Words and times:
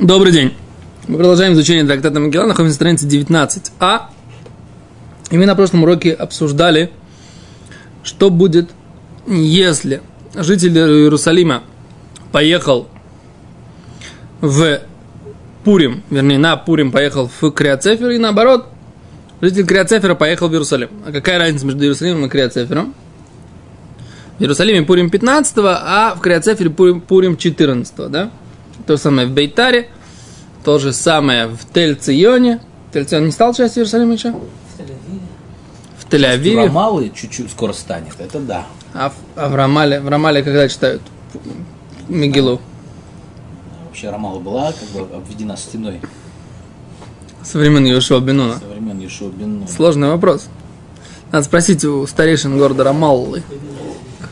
Добрый 0.00 0.30
день. 0.30 0.54
Мы 1.08 1.16
продолжаем 1.16 1.54
изучение 1.54 1.84
трактата 1.84 2.20
Магелла, 2.20 2.46
находимся 2.46 2.84
на 2.84 2.94
странице 2.94 3.08
19а. 3.08 4.02
И 5.32 5.36
мы 5.36 5.44
на 5.44 5.56
прошлом 5.56 5.82
уроке 5.82 6.12
обсуждали, 6.12 6.92
что 8.04 8.30
будет, 8.30 8.70
если 9.26 10.00
житель 10.36 10.78
Иерусалима 10.78 11.64
поехал 12.30 12.86
в 14.40 14.82
Пурим, 15.64 16.04
вернее, 16.10 16.38
на 16.38 16.56
Пурим 16.56 16.92
поехал 16.92 17.28
в 17.40 17.50
Криоцефер, 17.50 18.10
и 18.10 18.18
наоборот, 18.18 18.66
житель 19.40 19.66
Криоцефера 19.66 20.14
поехал 20.14 20.48
в 20.48 20.52
Иерусалим. 20.52 20.90
А 21.06 21.10
какая 21.10 21.40
разница 21.40 21.66
между 21.66 21.82
Иерусалимом 21.82 22.26
и 22.26 22.28
Криоцефером? 22.28 22.94
В 24.38 24.42
Иерусалиме 24.42 24.82
Пурим 24.82 25.10
15 25.10 25.54
а 25.58 26.14
в 26.14 26.20
Криоцефере 26.20 26.70
Пурим, 26.70 27.00
Пурим 27.00 27.36
14 27.36 28.08
да? 28.08 28.30
То 28.86 28.96
же 28.96 29.02
самое 29.02 29.26
в 29.26 29.32
Бейтаре, 29.32 29.88
то 30.64 30.78
же 30.78 30.92
самое 30.92 31.46
в 31.48 31.58
Тель-Ционе. 31.72 32.60
Тель-Цион 32.92 33.26
не 33.26 33.30
стал 33.32 33.54
частью 33.54 33.82
Иерусалима 33.82 34.14
еще? 34.14 34.34
В 35.98 36.10
Тель-Авиве. 36.10 36.66
Рамалы 36.66 37.10
чуть-чуть 37.14 37.50
скоро 37.50 37.72
станет, 37.72 38.14
это 38.18 38.40
да. 38.40 38.66
А 38.94 39.10
в, 39.10 39.14
а 39.36 39.48
в 39.48 39.54
Рамале, 39.54 40.00
в 40.00 40.08
Рамале 40.08 40.42
когда 40.42 40.68
читают 40.68 41.02
Мигелу? 42.08 42.60
Вообще 43.86 44.10
Рамала 44.10 44.38
была 44.38 44.72
как 44.72 44.88
бы 44.90 45.14
обведена 45.14 45.56
стеной 45.56 46.00
Со 47.42 47.58
времен 47.58 47.84
Йошуа 47.84 48.20
Бенуна. 48.20 48.58
со 48.58 48.64
времен 48.66 48.98
Ешуа 49.00 49.28
бен 49.30 49.54
Нуна. 49.60 49.68
Сложный 49.68 50.08
вопрос. 50.08 50.46
Надо 51.30 51.44
спросить 51.44 51.84
у 51.84 52.06
старейшин 52.06 52.56
города 52.56 52.84
Рамаллы. 52.84 53.42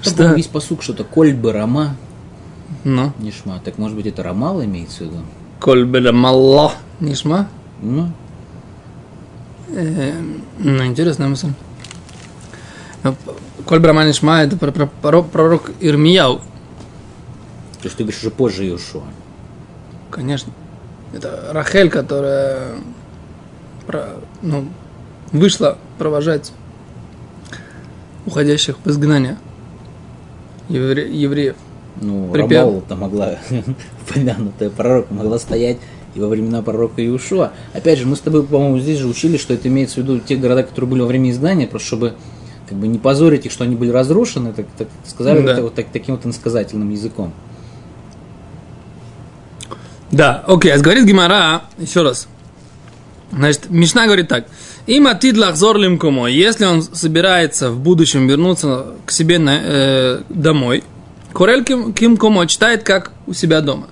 Что? 0.01 0.11
Что? 0.11 0.35
Есть 0.35 0.51
посук, 0.51 0.83
что-то 0.83 1.05
коль 1.05 1.35
бы 1.35 1.53
Рама 1.53 1.97
Ну, 2.85 3.13
Нишма. 3.19 3.61
Так 3.65 3.79
может 3.79 3.97
быть 3.97 4.07
это 4.07 4.23
Рамала 4.23 4.65
имеется 4.65 4.99
в 5.05 5.07
виду? 5.07 5.19
коль 5.61 5.85
бе 5.85 6.01
Рамалла 6.01 6.73
нишма. 7.01 7.49
Ну, 7.83 8.11
Э, 9.69 10.13
Ну, 10.59 10.85
интересная 10.87 11.29
мысль. 11.29 11.49
Ну, 13.03 13.15
Коль 13.67 13.81
Брама 13.81 14.05
Нишма 14.05 14.43
это 14.43 14.57
про- 14.57 14.71
про- 14.73 15.23
пророк, 15.23 15.71
Ирмияу. 15.81 16.39
то 16.39 17.85
есть 17.85 17.97
ты 17.97 18.05
говоришь 18.05 18.21
уже 18.21 18.31
позже 18.31 18.65
Иешуа. 18.65 19.03
Конечно. 20.11 20.53
Это 21.13 21.51
Рахель, 21.53 21.91
которая 21.91 22.69
ну, 24.43 24.69
вышла 25.33 25.79
провожать 25.99 26.53
уходящих 28.25 28.77
в 28.85 28.91
изгнание 28.91 29.37
евре- 30.69 31.13
евреев. 31.13 31.57
Ну, 32.01 32.31
Припев. 32.33 32.51
Рамала-то 32.51 32.97
могла, 32.97 33.37
упомянутая 34.09 34.71
пророка, 34.71 35.13
могла 35.15 35.39
стоять 35.39 35.79
и 36.15 36.21
во 36.21 36.29
времена 36.29 36.63
пророка 36.63 37.01
Иешуа. 37.01 37.53
Опять 37.73 37.99
же, 37.99 38.07
мы 38.07 38.17
с 38.17 38.21
тобой, 38.21 38.43
по-моему, 38.43 38.79
здесь 38.79 38.99
же 38.99 39.07
учили, 39.07 39.37
что 39.37 39.55
это 39.55 39.69
имеется 39.69 39.97
в 39.97 39.99
виду 40.05 40.19
те 40.19 40.37
города, 40.37 40.63
которые 40.63 40.91
были 40.91 41.01
во 41.01 41.07
время 41.07 41.31
издания, 41.31 41.67
просто 41.67 41.89
чтобы 41.89 42.15
как 42.69 42.79
бы 42.79 42.89
не 42.89 42.99
позорить 42.99 43.47
их, 43.47 43.53
что 43.53 43.65
они 43.65 43.77
были 43.77 43.91
разрушены, 43.91 44.53
так, 44.53 44.67
так 44.77 44.89
сказали 45.07 45.41
Да. 45.43 45.53
это 45.53 45.63
вот 45.63 45.75
так- 45.75 45.87
таким 45.93 46.17
вот 46.17 46.25
иносказательным 46.27 46.91
языком. 46.91 47.33
Да, 50.11 50.45
окей, 50.47 50.73
а 50.73 50.79
говорит 50.79 51.05
Гимара, 51.05 51.63
еще 51.79 52.03
раз. 52.03 52.29
Значит, 53.33 53.71
Мишна 53.71 54.07
говорит 54.07 54.29
так. 54.29 54.47
Им 54.87 55.09
атид 55.09 55.37
лахзор 55.37 55.79
лимкумо. 55.79 56.29
Если 56.29 56.65
он 56.65 56.83
собирается 56.83 57.71
в 57.73 57.81
будущем 57.81 58.29
вернуться 58.29 58.87
к 59.05 59.11
себе 59.11 59.39
на, 59.39 59.59
э, 59.63 60.23
домой, 60.29 60.85
Курель 61.37 61.65
ким, 61.65 61.93
ким 61.93 62.17
кумо 62.17 62.47
читает 62.47 62.83
как 62.83 63.13
у 63.27 63.35
себя 63.35 63.61
дома. 63.61 63.89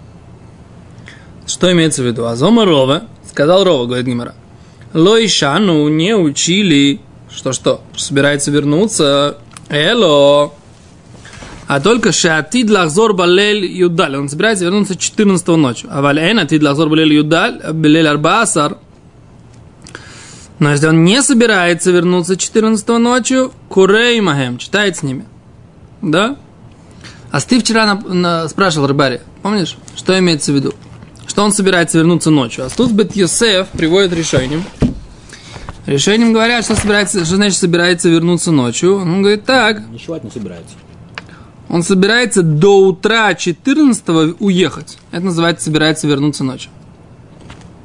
Что 1.47 1.71
имеется 1.73 2.03
в 2.03 2.07
виду? 2.07 2.25
Азома 2.25 2.65
Рова, 2.65 3.03
сказал 3.29 3.65
Рова, 3.65 3.85
говорит 3.85 4.07
Гимара. 4.07 4.35
Лоишану 4.95 5.87
не 5.89 6.17
учили, 6.17 7.03
что-что, 7.31 7.83
собирается 7.97 8.51
вернуться. 8.51 9.37
Эло, 9.69 10.55
а 11.67 11.81
только 11.81 12.13
шатид 12.13 12.71
лахзор 12.71 13.13
балель 13.13 13.67
юдаль. 13.67 14.17
Он 14.17 14.31
собирается 14.31 14.65
вернуться 14.65 14.97
14 14.97 15.47
ночью. 15.49 15.91
А 15.93 16.01
вален 16.01 16.39
атид 16.39 16.63
лахзор 16.63 16.89
балель 16.89 17.13
юдаль, 17.13 17.61
балель 17.75 18.09
арбаасар. 18.09 18.79
Но 20.61 20.71
если 20.71 20.87
он 20.87 21.05
не 21.05 21.21
собирается 21.21 21.91
вернуться 21.91 22.39
14 22.39 22.89
ночью, 22.89 23.53
курей 23.69 24.19
махем, 24.23 24.57
читает 24.57 24.97
с 24.97 25.03
ними. 25.03 25.27
Да? 26.01 26.39
А 27.35 27.41
ты 27.41 27.59
вчера 27.59 27.85
на- 27.85 28.15
на- 28.15 28.49
спрашивал 28.49 28.87
Рыбари, 28.87 29.21
помнишь, 29.43 29.77
что 29.97 30.17
имеется 30.17 30.53
в 30.53 30.55
виду? 30.55 30.73
Что 31.27 31.43
он 31.43 31.53
собирается 31.53 31.99
вернуться 31.99 32.31
ночью. 32.31 32.65
А 32.65 32.69
тут 32.69 32.93
Бет 32.93 33.17
Йосеф 33.17 33.67
приводит 33.71 34.13
решением. 34.13 34.63
Решением 35.85 36.33
говорят, 36.33 36.65
что, 36.65 36.77
собирается, 36.77 37.25
что 37.25 37.35
значит 37.35 37.59
собирается 37.59 38.09
вернуться 38.09 38.53
ночью. 38.53 38.99
Он 38.99 39.21
говорит 39.23 39.45
так, 39.45 39.83
Ничего 39.89 40.17
не 40.19 40.31
собирается. 40.31 40.77
он 41.69 41.83
собирается 41.83 42.43
до 42.45 42.87
утра 42.87 43.35
14 43.35 44.37
уехать. 44.39 44.99
Это 45.11 45.25
называется 45.25 45.65
собирается 45.65 46.07
вернуться 46.07 46.45
ночью. 46.45 46.71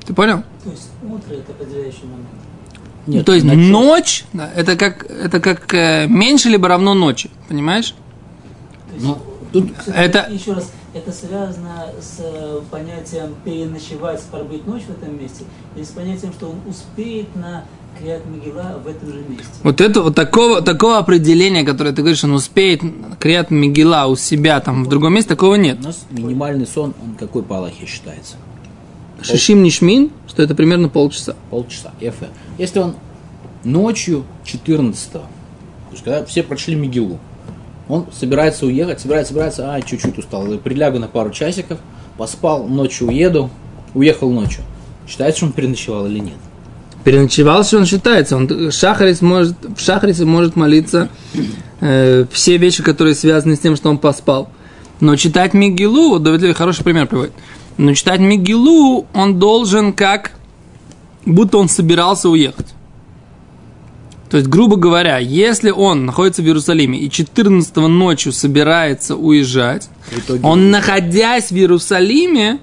Ты 0.05 0.13
понял? 0.13 0.43
То 0.63 0.69
есть 0.69 0.89
утро 1.01 1.33
это 1.33 1.51
определяющий 1.53 2.03
момент. 2.03 2.27
Нет, 3.07 3.25
То 3.25 3.33
есть 3.33 3.47
начало- 3.47 3.63
ночь, 3.63 4.25
да, 4.31 4.47
это 4.55 4.75
как, 4.75 5.05
это 5.09 5.39
как 5.39 5.73
э, 5.73 6.05
меньше 6.07 6.49
либо 6.49 6.67
равно 6.67 6.93
ночи. 6.93 7.31
Понимаешь? 7.47 7.95
То 8.89 8.93
есть, 8.93 9.05
Ну, 9.07 9.17
тут 9.51 9.69
это- 9.87 10.27
еще 10.31 10.53
раз, 10.53 10.71
это 10.93 11.11
связано 11.11 11.87
с 12.01 12.19
э, 12.19 12.61
понятием 12.69 13.35
переночевать, 13.43 14.21
пробыть 14.23 14.65
ночь 14.67 14.83
в 14.83 14.91
этом 14.91 15.19
месте, 15.21 15.43
или 15.75 15.83
с 15.83 15.89
понятием, 15.89 16.33
что 16.33 16.49
он 16.49 16.59
успеет 16.67 17.35
на 17.35 17.65
Криат 17.99 18.25
Мигела 18.25 18.79
в 18.83 18.87
этом 18.87 19.11
же 19.11 19.21
месте. 19.27 19.47
Вот 19.63 19.81
это 19.81 20.01
вот 20.01 20.15
такого, 20.15 20.61
такого 20.61 20.97
определения, 20.97 21.63
которое 21.63 21.91
ты 21.91 22.01
говоришь, 22.01 22.23
он 22.23 22.33
успеет 22.33 22.81
Криат 23.19 23.51
Мигела 23.51 24.05
у 24.07 24.15
себя 24.15 24.59
там 24.59 24.85
в 24.85 24.89
другом 24.89 25.13
месте, 25.13 25.29
такого 25.29 25.55
нет. 25.55 25.79
у 25.81 25.83
нас 25.83 26.05
минимальный 26.09 26.67
сон, 26.67 26.93
он 27.03 27.15
какой 27.15 27.43
по 27.43 27.57
Аллахе 27.57 27.85
считается? 27.85 28.35
Шишим 29.21 29.63
Нишмин, 29.63 30.11
что 30.27 30.41
это 30.43 30.55
примерно 30.55 30.87
полчаса. 30.87 31.35
Полчаса. 31.49 31.91
Эфе. 31.99 32.29
Если 32.57 32.79
он 32.79 32.95
ночью 33.65 34.23
14 34.45 35.11
то 35.11 35.21
есть 35.91 36.03
когда 36.03 36.23
все 36.25 36.43
прочли 36.43 36.75
Мигилу, 36.75 37.19
он 37.89 38.05
собирается 38.17 38.67
уехать, 38.67 39.01
собирается, 39.01 39.33
собирается, 39.33 39.73
а, 39.73 39.81
чуть-чуть 39.81 40.17
устал, 40.17 40.45
прилягу 40.63 40.99
на 40.99 41.07
пару 41.07 41.31
часиков, 41.31 41.79
поспал, 42.17 42.67
ночью 42.67 43.07
уеду, 43.07 43.49
уехал 43.95 44.29
ночью. 44.29 44.63
Считается, 45.07 45.37
что 45.37 45.47
он 45.47 45.53
переночевал 45.53 46.05
или 46.05 46.19
нет? 46.19 46.37
Переночевал, 47.03 47.63
что 47.63 47.77
он 47.77 47.85
считается. 47.85 48.37
Он 48.37 48.71
шахарис 48.71 49.21
может, 49.21 49.55
в 49.75 49.79
шахарисе 49.79 50.25
может 50.25 50.55
молиться 50.55 51.09
э, 51.81 52.25
все 52.31 52.57
вещи, 52.57 52.83
которые 52.83 53.15
связаны 53.15 53.55
с 53.55 53.59
тем, 53.59 53.75
что 53.75 53.89
он 53.89 53.97
поспал. 53.97 54.49
Но 54.99 55.15
читать 55.15 55.53
Мигилу, 55.53 56.19
Давид 56.19 56.55
хороший 56.55 56.83
пример 56.83 57.07
приводит. 57.07 57.33
Но 57.77 57.93
читать 57.93 58.19
Мигилу 58.19 59.07
он 59.13 59.39
должен 59.39 59.93
как 59.93 60.33
будто 61.25 61.57
он 61.57 61.69
собирался 61.69 62.29
уехать. 62.29 62.67
То 64.29 64.37
есть, 64.37 64.47
грубо 64.47 64.75
говоря, 64.75 65.17
если 65.17 65.71
он 65.71 66.05
находится 66.05 66.43
в 66.43 66.45
Иерусалиме 66.45 66.99
и 66.99 67.09
14 67.09 67.75
ночью 67.77 68.31
собирается 68.31 69.15
уезжать, 69.15 69.89
В 70.11 70.19
итоге 70.19 70.43
он, 70.43 70.69
находясь 70.69 71.49
в 71.49 71.55
Иерусалиме, 71.55 72.59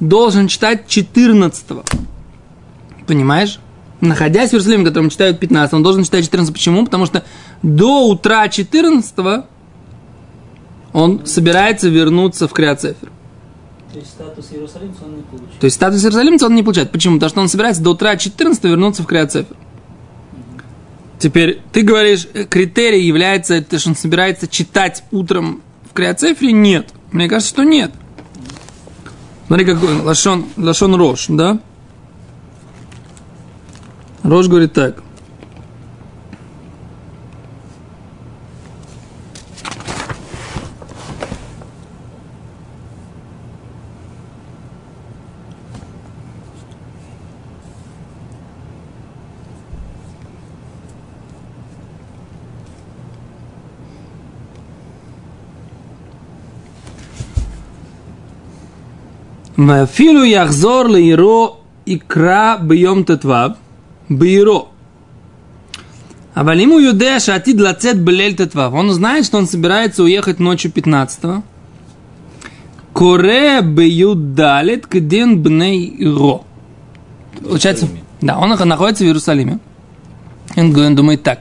должен 0.00 0.48
читать 0.48 0.88
14 0.88 1.66
Понимаешь? 3.06 3.58
Находясь 4.00 4.50
в 4.50 4.54
Иерусалиме, 4.54 4.84
которым 4.84 5.10
читают 5.10 5.38
15, 5.38 5.74
он 5.74 5.82
должен 5.82 6.04
читать 6.04 6.24
14. 6.24 6.52
Почему? 6.52 6.84
Потому 6.84 7.06
что 7.06 7.22
до 7.62 8.08
утра 8.08 8.48
14 8.48 9.44
он 10.92 11.26
собирается 11.26 11.88
вернуться 11.88 12.48
в 12.48 12.52
Криоцефер. 12.52 13.10
То 13.92 13.98
есть 13.98 14.10
статус 14.10 14.46
Иерусалимца 14.52 15.04
он 15.04 15.16
не 15.16 15.22
получит. 15.22 15.58
То 15.60 15.64
есть 15.66 15.76
статус 15.76 16.02
Иерусалимца 16.02 16.46
он 16.46 16.54
не 16.54 16.62
получает. 16.62 16.90
Почему? 16.90 17.16
Потому 17.16 17.30
что 17.30 17.40
он 17.42 17.48
собирается 17.48 17.82
до 17.82 17.90
утра 17.90 18.16
14 18.16 18.64
вернуться 18.64 19.02
в 19.02 19.06
Криоцефер. 19.06 19.56
Теперь 21.22 21.60
ты 21.70 21.82
говоришь, 21.82 22.26
э, 22.34 22.46
критерий 22.46 23.06
является, 23.06 23.54
это, 23.54 23.78
что 23.78 23.90
он 23.90 23.94
собирается 23.94 24.48
читать 24.48 25.04
утром 25.12 25.62
в 25.88 25.92
Криоцефере? 25.92 26.50
Нет. 26.50 26.88
Мне 27.12 27.28
кажется, 27.28 27.54
что 27.54 27.62
нет. 27.62 27.92
Смотри, 29.46 29.64
какой 29.64 29.92
он, 29.92 30.00
Лашон, 30.00 30.46
Лашон 30.56 30.96
Рош, 30.96 31.26
да? 31.28 31.60
Рош 34.24 34.48
говорит 34.48 34.72
так. 34.72 35.04
Мафилу 59.56 60.24
яхзор 60.24 60.88
лейро 60.88 61.56
икра 61.84 62.58
бьем 62.58 63.04
тетвав 63.04 63.56
бейро. 64.08 64.68
Авалиму 66.34 66.78
юдея 66.78 67.20
шатид 67.20 67.60
лацет 67.60 68.00
блель 68.00 68.34
тетвав. 68.34 68.72
Он 68.72 68.90
знает, 68.92 69.26
что 69.26 69.36
он 69.36 69.46
собирается 69.46 70.02
уехать 70.02 70.38
ночью 70.38 70.70
15-го. 70.70 71.42
Коре 72.94 73.60
бьют 73.60 74.34
далит 74.34 74.86
кден 74.86 75.42
бней 75.42 75.96
ро. 76.02 76.44
Получается, 77.42 77.88
да, 78.20 78.38
он 78.38 78.50
находится 78.50 79.04
в 79.04 79.06
Иерусалиме. 79.06 79.58
Он 80.56 80.94
думает 80.94 81.22
так. 81.22 81.40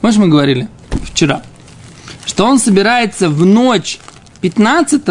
Помнишь, 0.00 0.18
мы 0.18 0.28
говорили 0.28 0.68
вчера, 1.04 1.42
что 2.24 2.44
он 2.44 2.58
собирается 2.58 3.28
в 3.28 3.44
ночь 3.44 3.98
15 4.40 5.02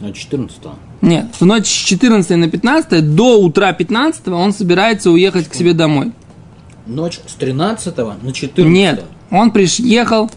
ну, 0.00 0.12
14 0.12 0.58
нет, 1.00 1.26
в 1.38 1.44
ночь 1.44 1.66
с 1.66 1.70
14 1.70 2.36
на 2.36 2.48
15 2.48 3.14
до 3.14 3.40
утра 3.40 3.72
15 3.72 4.28
он 4.28 4.52
собирается 4.52 5.10
уехать 5.10 5.48
к 5.48 5.54
себе 5.54 5.72
домой. 5.72 6.12
Ночь 6.86 7.20
с 7.26 7.34
13 7.34 7.96
на 7.96 8.32
14 8.32 8.58
Нет, 8.66 9.04
он 9.30 9.50
приехал, 9.52 10.30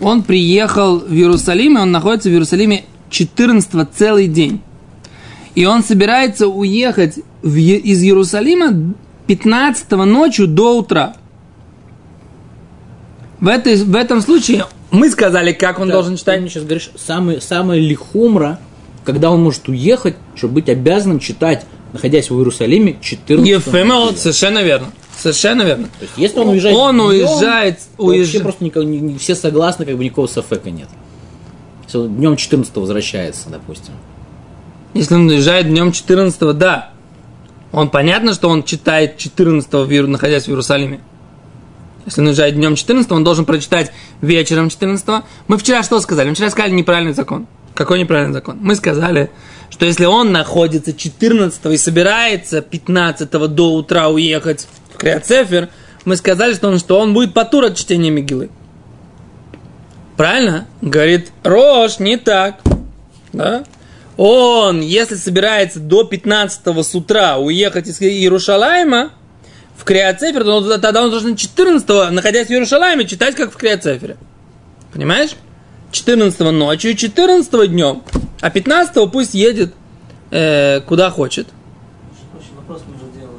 он 0.00 0.22
приехал 0.22 1.00
в 1.00 1.12
Иерусалим, 1.12 1.76
и 1.76 1.80
он 1.80 1.92
находится 1.92 2.28
в 2.28 2.32
Иерусалиме 2.32 2.84
14 3.10 3.88
целый 3.94 4.28
день. 4.28 4.60
И 5.54 5.66
он 5.66 5.84
собирается 5.84 6.48
уехать 6.48 7.18
в 7.42 7.56
из 7.56 8.02
Иерусалима 8.02 8.94
15 9.26 9.90
ночью 9.92 10.46
до 10.46 10.78
утра. 10.78 11.14
В, 13.40 13.48
этой, 13.48 13.76
в 13.76 13.94
этом 13.94 14.20
случае 14.22 14.64
мы 14.90 15.10
сказали, 15.10 15.52
как 15.52 15.78
он 15.78 15.88
Да, 15.88 15.94
должен 15.94 16.14
Ты 16.14 16.20
читать. 16.20 16.40
мне 16.40 16.48
сейчас 16.48 16.62
говоришь, 16.64 16.90
самый, 16.96 17.42
самый 17.42 17.80
лихумра, 17.80 18.58
когда 19.04 19.30
он 19.30 19.42
может 19.42 19.68
уехать, 19.68 20.16
чтобы 20.34 20.54
быть 20.54 20.68
обязанным 20.68 21.18
читать, 21.20 21.64
находясь 21.92 22.30
в 22.30 22.36
Иерусалиме, 22.36 22.96
14 23.00 23.46
Ефемеот, 23.48 24.18
совершенно 24.18 24.62
верно. 24.62 24.88
Совершенно 25.16 25.62
верно. 25.62 25.84
То 25.84 26.02
есть, 26.02 26.12
если 26.16 26.38
он 26.40 26.48
уезжает 26.48 26.76
Он 26.76 26.96
днем, 26.96 27.06
уезжает, 27.06 27.78
то 27.96 28.02
вообще 28.04 28.18
уезжает. 28.18 28.42
просто 28.42 28.64
никого- 28.64 28.84
не, 28.84 28.98
не 28.98 29.18
все 29.18 29.34
согласны, 29.34 29.84
как 29.84 29.96
бы 29.96 30.04
никакого 30.04 30.26
сафека 30.26 30.70
нет. 30.70 30.88
Если 31.84 31.98
он 31.98 32.14
днем 32.16 32.36
14 32.36 32.74
возвращается, 32.76 33.48
допустим. 33.48 33.92
Если 34.94 35.14
он 35.14 35.28
уезжает 35.28 35.68
днем 35.68 35.92
14 35.92 36.52
да. 36.52 36.90
Он 37.72 37.90
понятно, 37.90 38.32
что 38.34 38.48
он 38.48 38.62
читает 38.64 39.18
14 39.18 39.84
в 39.84 39.90
Иеру- 39.90 40.06
находясь 40.08 40.44
в 40.44 40.48
Иерусалиме. 40.48 41.00
Если 42.06 42.20
он 42.20 42.26
уезжает 42.28 42.54
днем 42.54 42.74
14 42.76 43.10
он 43.12 43.24
должен 43.24 43.44
прочитать 43.44 43.90
вечером 44.20 44.68
14 44.68 45.24
Мы 45.48 45.56
вчера 45.58 45.82
что 45.82 46.00
сказали? 46.00 46.28
Мы 46.28 46.34
вчера 46.34 46.50
сказали 46.50 46.72
неправильный 46.72 47.14
закон. 47.14 47.46
Какой 47.74 47.98
неправильный 47.98 48.32
закон? 48.34 48.58
Мы 48.60 48.76
сказали, 48.76 49.30
что 49.70 49.84
если 49.84 50.04
он 50.04 50.30
находится 50.30 50.92
14 50.92 51.66
и 51.66 51.76
собирается 51.76 52.62
15 52.62 53.30
до 53.30 53.74
утра 53.74 54.08
уехать 54.08 54.68
в 54.92 54.98
Криоцефер, 54.98 55.68
мы 56.04 56.16
сказали, 56.16 56.54
что 56.54 56.68
он, 56.68 56.78
что 56.78 56.98
он 56.98 57.14
будет 57.14 57.34
потур 57.34 57.64
от 57.64 57.76
чтения 57.76 58.10
Мигилы. 58.10 58.50
Правильно? 60.16 60.68
Говорит, 60.80 61.32
Рош, 61.42 61.98
не 61.98 62.16
так. 62.16 62.60
Да? 63.32 63.64
Он, 64.16 64.80
если 64.80 65.16
собирается 65.16 65.80
до 65.80 66.04
15 66.04 66.84
с 66.84 66.94
утра 66.94 67.38
уехать 67.38 67.88
из 67.88 68.00
Иерушалайма 68.00 69.10
в 69.76 69.82
Криоцефер, 69.82 70.44
то 70.44 70.78
тогда 70.78 71.02
он 71.02 71.10
должен 71.10 71.34
14 71.34 72.12
находясь 72.12 72.46
в 72.46 72.50
Иерушалайме, 72.50 73.06
читать 73.06 73.34
как 73.34 73.52
в 73.52 73.56
Криоцефере. 73.56 74.16
Понимаешь? 74.92 75.30
14 75.94 76.40
ночью 76.50 76.90
и 76.90 76.96
14 76.96 77.70
днем. 77.70 78.02
А 78.40 78.50
15 78.50 79.10
пусть 79.12 79.34
едет 79.34 79.72
э, 80.32 80.80
куда 80.80 81.10
хочет. 81.10 81.46
Проще 82.32 82.48
вопрос 82.56 82.82
между 82.90 83.06
делом. 83.16 83.38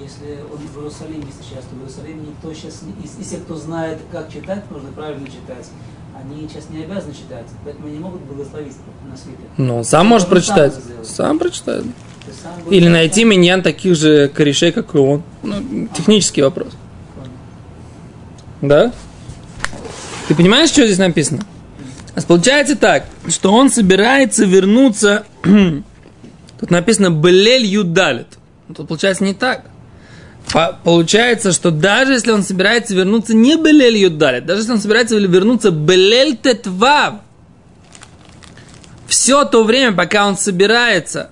Если 0.00 0.42
он 0.52 0.58
в 0.58 0.76
Иерусалиме 0.78 1.26
сейчас, 1.30 1.64
то 1.64 1.76
в 1.76 1.78
Иерусалиме 1.78 2.22
никто 2.28 2.52
сейчас, 2.52 2.80
из, 3.04 3.24
из 3.24 3.30
тех, 3.30 3.42
кто 3.44 3.54
знает, 3.54 3.98
как 4.10 4.32
читать, 4.32 4.68
нужно 4.72 4.90
правильно 4.90 5.26
читать, 5.26 5.68
они 6.20 6.48
сейчас 6.48 6.68
не 6.70 6.82
обязаны 6.82 7.14
читать, 7.14 7.46
поэтому 7.64 7.86
они 7.86 7.98
не 7.98 8.02
могут 8.02 8.22
благословить 8.22 8.74
на 9.08 9.16
свете. 9.16 9.38
Ну, 9.56 9.84
сам 9.84 10.08
может 10.08 10.26
сам 10.26 10.30
прочитать. 10.30 10.74
Сам 11.04 11.38
прочитает. 11.38 11.84
Сам 12.42 12.64
будет 12.64 12.72
Или 12.72 12.88
найти 12.88 13.24
миньян 13.24 13.62
таких 13.62 13.94
же 13.94 14.28
корешей, 14.28 14.72
как 14.72 14.96
и 14.96 14.98
он. 14.98 15.22
Ну, 15.44 15.86
технический 15.96 16.42
вопрос. 16.42 16.72
Да? 18.60 18.92
Ты 20.26 20.34
понимаешь, 20.34 20.70
что 20.70 20.84
здесь 20.84 20.98
написано? 20.98 21.44
А 22.14 22.20
Получается 22.22 22.76
так, 22.76 23.06
что 23.28 23.52
он 23.52 23.70
собирается 23.70 24.44
вернуться... 24.44 25.24
Тут 26.60 26.70
написано 26.70 27.10
«Белель 27.10 27.64
юдалит». 27.64 28.38
Тут 28.74 28.88
получается 28.88 29.24
не 29.24 29.34
так. 29.34 29.64
По- 30.52 30.78
Получается, 30.84 31.52
что 31.52 31.70
даже 31.70 32.12
если 32.12 32.30
он 32.30 32.42
собирается 32.42 32.94
вернуться 32.94 33.34
не 33.34 33.56
Белель 33.56 33.96
юдалит, 33.96 34.46
даже 34.46 34.60
если 34.60 34.72
он 34.72 34.80
собирается 34.80 35.16
вернуться 35.16 35.70
Белель 35.70 36.36
тетвав, 36.36 37.16
все 39.06 39.44
то 39.44 39.64
время, 39.64 39.92
пока 39.92 40.26
он 40.26 40.36
собирается, 40.36 41.30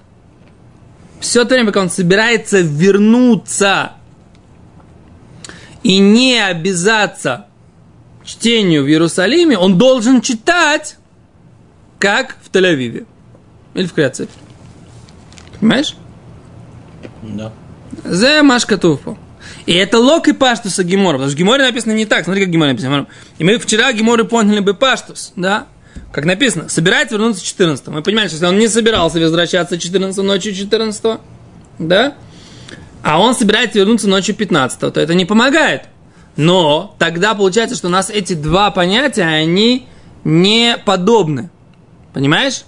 все 1.21 1.45
то 1.45 1.55
время, 1.55 1.69
пока 1.69 1.81
он 1.81 1.91
собирается 1.91 2.61
вернуться 2.61 3.93
и 5.83 5.99
не 5.99 6.39
обязаться 6.39 7.47
чтению 8.31 8.85
в 8.85 8.89
Иерусалиме, 8.89 9.59
он 9.59 9.79
должен 9.79 10.21
читать, 10.21 10.97
как 11.99 12.37
в 12.43 12.51
Тель-Авиве 12.51 13.07
или 13.75 13.87
в 13.87 13.93
Криоцефе. 13.93 14.31
Понимаешь? 15.59 15.97
Да. 17.23 17.53
Зе 18.05 18.43
Машка 18.43 18.79
Туфу. 18.79 19.19
И 19.67 19.75
это 19.75 19.99
лок 19.99 20.29
и 20.29 20.33
паштуса 20.33 20.85
Гемора, 20.85 21.15
потому 21.15 21.31
что 21.31 21.39
Геморе 21.39 21.65
написано 21.65 21.93
не 21.93 22.07
так. 22.07 22.25
Смотри, 22.25 22.45
как 22.45 22.53
Геморе 22.53 22.73
написано. 22.73 23.07
И 23.39 23.45
мы 23.45 23.59
вчера 23.59 23.93
Геморы 23.93 24.25
поняли 24.25 24.61
бы 24.61 24.75
паштус, 24.75 25.33
да? 25.37 25.67
Как 26.13 26.25
написано, 26.25 26.69
собирается 26.69 27.17
вернуться 27.17 27.45
14 27.45 27.87
Мы 27.89 28.03
понимаем, 28.03 28.29
что 28.29 28.37
если 28.37 28.47
он 28.47 28.59
не 28.59 28.69
собирался 28.69 29.19
возвращаться 29.19 29.79
14 29.79 30.25
ночью 30.25 30.55
14 30.55 31.21
да? 31.79 32.15
А 33.03 33.21
он 33.21 33.35
собирается 33.35 33.79
вернуться 33.79 34.09
ночью 34.09 34.35
15 34.35 34.81
то 34.81 35.01
это 35.01 35.15
не 35.15 35.25
помогает. 35.25 35.85
Но 36.41 36.97
тогда 36.99 37.35
получается, 37.35 37.77
что 37.77 37.89
у 37.89 37.91
нас 37.91 38.09
эти 38.09 38.33
два 38.33 38.71
понятия, 38.71 39.25
они 39.25 39.87
не 40.25 40.79
подобны. 40.87 41.51
Понимаешь? 42.15 42.65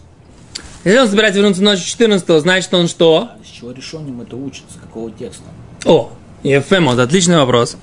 Если 0.84 0.98
он 0.98 1.08
собирается 1.08 1.40
вернуться 1.40 1.62
ночью 1.62 1.86
14 1.86 2.42
значит 2.42 2.74
он 2.74 2.86
что? 2.86 3.30
А 3.32 3.42
с 3.42 3.48
чего 3.48 3.70
решением 3.70 4.20
это 4.20 4.36
учится? 4.36 4.78
Какого 4.78 5.10
текста? 5.10 5.44
О, 5.86 6.12
Ефем, 6.42 6.84
вот 6.84 6.98
отличный 6.98 7.38
вопрос. 7.38 7.78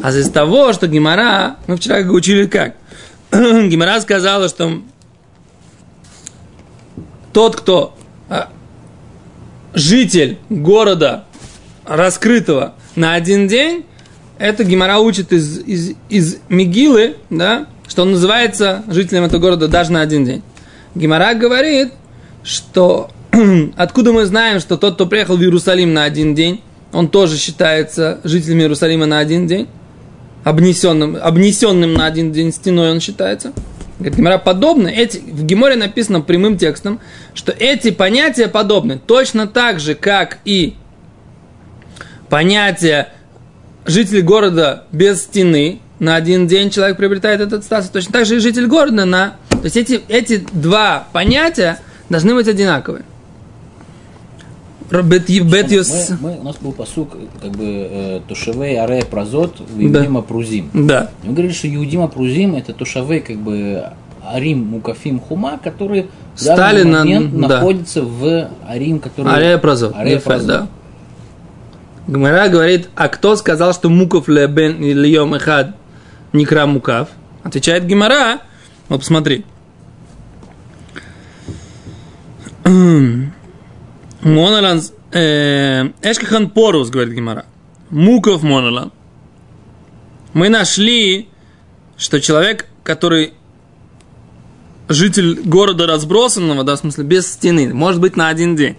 А 0.00 0.12
из 0.12 0.30
того, 0.30 0.72
что 0.74 0.86
Гимара, 0.86 1.56
мы 1.66 1.76
вчера 1.76 1.98
учили 2.08 2.46
как? 2.46 2.76
Гимара 3.32 4.00
сказала, 4.00 4.48
что 4.48 4.80
тот, 7.32 7.56
кто 7.56 7.96
а, 8.28 8.48
житель 9.74 10.38
города 10.48 11.24
раскрытого 11.84 12.74
на 12.94 13.14
один 13.14 13.48
день, 13.48 13.86
это 14.42 14.64
Гимара 14.64 14.98
учит 14.98 15.32
из, 15.32 15.58
из, 15.60 15.92
из 16.08 16.38
Мигилы, 16.48 17.14
да, 17.30 17.66
что 17.86 18.02
он 18.02 18.10
называется 18.10 18.82
жителем 18.88 19.24
этого 19.24 19.40
города 19.40 19.68
даже 19.68 19.92
на 19.92 20.00
один 20.00 20.24
день. 20.24 20.42
Гимара 20.96 21.34
говорит, 21.34 21.92
что 22.42 23.10
откуда 23.76 24.12
мы 24.12 24.24
знаем, 24.26 24.58
что 24.58 24.76
тот, 24.76 24.94
кто 24.94 25.06
приехал 25.06 25.36
в 25.36 25.42
Иерусалим 25.42 25.94
на 25.94 26.02
один 26.02 26.34
день, 26.34 26.60
он 26.92 27.08
тоже 27.08 27.38
считается 27.38 28.20
жителем 28.24 28.58
Иерусалима 28.58 29.06
на 29.06 29.20
один 29.20 29.46
день, 29.46 29.68
обнесенным, 30.42 31.16
обнесенным 31.22 31.94
на 31.94 32.06
один 32.06 32.32
день 32.32 32.52
стеной 32.52 32.90
он 32.90 33.00
считается. 33.00 33.52
Говорит, 33.98 34.18
Гимара 34.18 34.38
подобно, 34.38 34.88
эти, 34.88 35.18
в 35.18 35.44
Гиморе 35.44 35.76
написано 35.76 36.20
прямым 36.20 36.58
текстом, 36.58 36.98
что 37.32 37.52
эти 37.52 37.92
понятия 37.92 38.48
подобны 38.48 38.98
точно 38.98 39.46
так 39.46 39.78
же, 39.78 39.94
как 39.94 40.38
и 40.44 40.74
понятие 42.28 43.08
житель 43.86 44.22
города 44.22 44.84
без 44.92 45.22
стены, 45.22 45.80
на 45.98 46.16
один 46.16 46.46
день 46.46 46.70
человек 46.70 46.96
приобретает 46.96 47.40
этот 47.40 47.64
статус, 47.64 47.88
точно 47.90 48.12
так 48.12 48.26
же 48.26 48.36
и 48.36 48.38
житель 48.38 48.66
города 48.66 49.04
на... 49.04 49.36
То 49.50 49.64
есть 49.64 49.76
эти, 49.76 50.00
эти 50.08 50.44
два 50.52 51.06
понятия 51.12 51.78
должны 52.08 52.34
быть 52.34 52.48
одинаковые. 52.48 53.04
Бет, 54.90 55.26
бет 55.26 55.70
Мы, 55.70 56.16
мы- 56.20 56.38
у 56.40 56.42
нас 56.42 56.56
был 56.60 56.72
посук, 56.72 57.16
как 57.40 57.52
бы, 57.52 57.64
э, 57.64 58.20
Тушевей 58.28 58.76
Аре 58.76 59.04
Празот, 59.04 59.56
Иудима 59.78 60.20
Прузим. 60.20 60.68
Да. 60.74 61.10
Мы 61.22 61.32
говорили, 61.32 61.52
что 61.52 61.72
Иудима 61.74 62.08
Прузим 62.08 62.56
это 62.56 62.74
Тушевей, 62.74 63.20
как 63.20 63.36
бы, 63.38 63.84
Арим 64.24 64.58
Мукафим 64.66 65.18
Хума, 65.18 65.58
которые 65.62 66.08
в 66.36 66.44
данный 66.44 66.84
на- 66.84 66.98
момент 67.00 67.32
да. 67.40 67.48
находятся 67.48 68.02
в 68.02 68.48
Арим, 68.68 68.98
который... 68.98 69.32
Арея 69.32 69.56
Празот. 69.58 69.94
Арея 69.96 70.16
Ефе, 70.16 70.24
Празот. 70.26 70.46
да. 70.46 70.66
Гмара 72.06 72.48
говорит, 72.48 72.88
а 72.96 73.08
кто 73.08 73.36
сказал, 73.36 73.72
что 73.72 73.88
муков 73.88 74.28
лебен 74.28 74.82
йом 74.82 75.34
эхад 75.34 75.76
никра 76.32 76.66
мукав? 76.66 77.08
Отвечает 77.42 77.86
Гимара, 77.86 78.40
вот 78.88 79.00
посмотри. 79.00 79.44
Монолан, 84.22 84.82
э, 85.12 85.88
Эшкахан 86.02 86.50
Порус, 86.50 86.90
говорит 86.90 87.14
Гимара. 87.14 87.46
Муков 87.90 88.42
Монолан. 88.42 88.92
Мы 90.32 90.48
нашли, 90.48 91.28
что 91.96 92.20
человек, 92.20 92.66
который 92.84 93.34
житель 94.88 95.40
города 95.44 95.86
разбросанного, 95.86 96.64
да, 96.64 96.76
в 96.76 96.78
смысле, 96.78 97.04
без 97.04 97.30
стены, 97.32 97.74
может 97.74 98.00
быть, 98.00 98.16
на 98.16 98.28
один 98.28 98.56
день. 98.56 98.76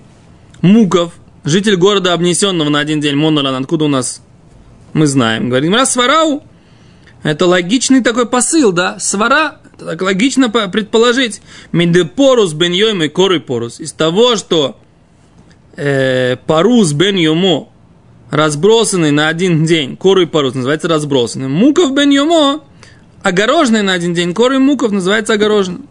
Муков, 0.62 1.14
житель 1.44 1.76
города 1.76 2.14
обнесенного 2.14 2.70
на 2.70 2.80
один 2.80 3.02
день, 3.02 3.16
Монолан, 3.16 3.56
откуда 3.56 3.86
у 3.86 3.88
нас 3.88 4.22
мы 4.94 5.08
знаем. 5.08 5.50
Говорим, 5.50 5.74
раз 5.74 5.94
сварау, 5.94 6.44
это 7.24 7.46
логичный 7.46 8.02
такой 8.02 8.26
посыл, 8.26 8.72
да, 8.72 9.00
свара, 9.00 9.60
так 9.78 10.02
логично 10.02 10.50
предположить. 10.50 11.42
Медепорус 11.72 12.54
бен 12.54 12.74
и 12.74 13.08
коры 13.08 13.40
порус. 13.40 13.80
Из 13.80 13.92
того, 13.94 14.36
что 14.36 14.78
э, 15.76 16.38
парус 16.46 16.94
бен 16.94 17.16
йомо, 17.16 17.70
разбросанный 18.30 19.12
на 19.12 19.30
один 19.30 19.66
день, 19.66 19.98
коры 19.98 20.28
парус, 20.28 20.54
называется 20.54 20.88
разбросанным. 20.88 21.52
Муков 21.52 21.94
бен 21.94 22.10
йомо, 22.10 22.62
огороженный 23.24 23.82
на 23.82 23.94
один 23.94 24.14
день, 24.14 24.34
коры 24.34 24.60
муков 24.60 24.92
называется 24.92 25.34
огороженным. 25.34 25.88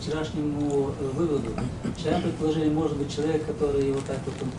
Вчерашнему 0.00 0.60
э. 0.60 0.61
Вчера 2.52 2.64
предположили, 2.64 2.68
может 2.70 2.96
быть, 2.96 3.14
человек, 3.14 3.46
который 3.46 3.92
вот 3.92 4.04
так 4.04 4.18
вот 4.26 4.34
он 4.42 4.50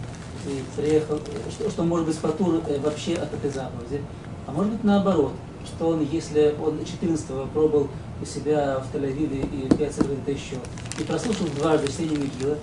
приехал, 0.76 1.20
что, 1.52 1.70
что 1.70 1.84
может 1.84 2.06
быть 2.08 2.16
спатур 2.16 2.62
э, 2.68 2.80
вообще 2.80 3.16
от 3.16 3.34
этой 3.34 3.50
заповеди. 3.50 4.02
А 4.48 4.52
может 4.52 4.74
быть 4.74 4.84
наоборот, 4.84 5.32
что 5.66 5.90
он, 5.90 6.06
если 6.12 6.54
он 6.62 6.80
14-го 6.80 7.48
пробовал 7.54 7.88
у 8.22 8.26
себя 8.26 8.80
в 8.80 8.96
Тель-Авиве 8.96 9.46
и 9.46 9.76
5 9.76 9.80
это 9.80 10.32
еще, 10.32 10.58
и 11.00 11.04
прослушал 11.04 11.48
дважды 11.58 11.88
чтение 11.92 12.18
Мегила, 12.18 12.58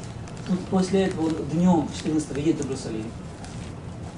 тут 0.46 0.58
после 0.70 1.04
этого 1.04 1.26
он 1.26 1.34
днем 1.52 1.88
14-го 2.04 2.40
едет 2.40 2.62
в 2.62 2.66
Иерусалим, 2.66 3.06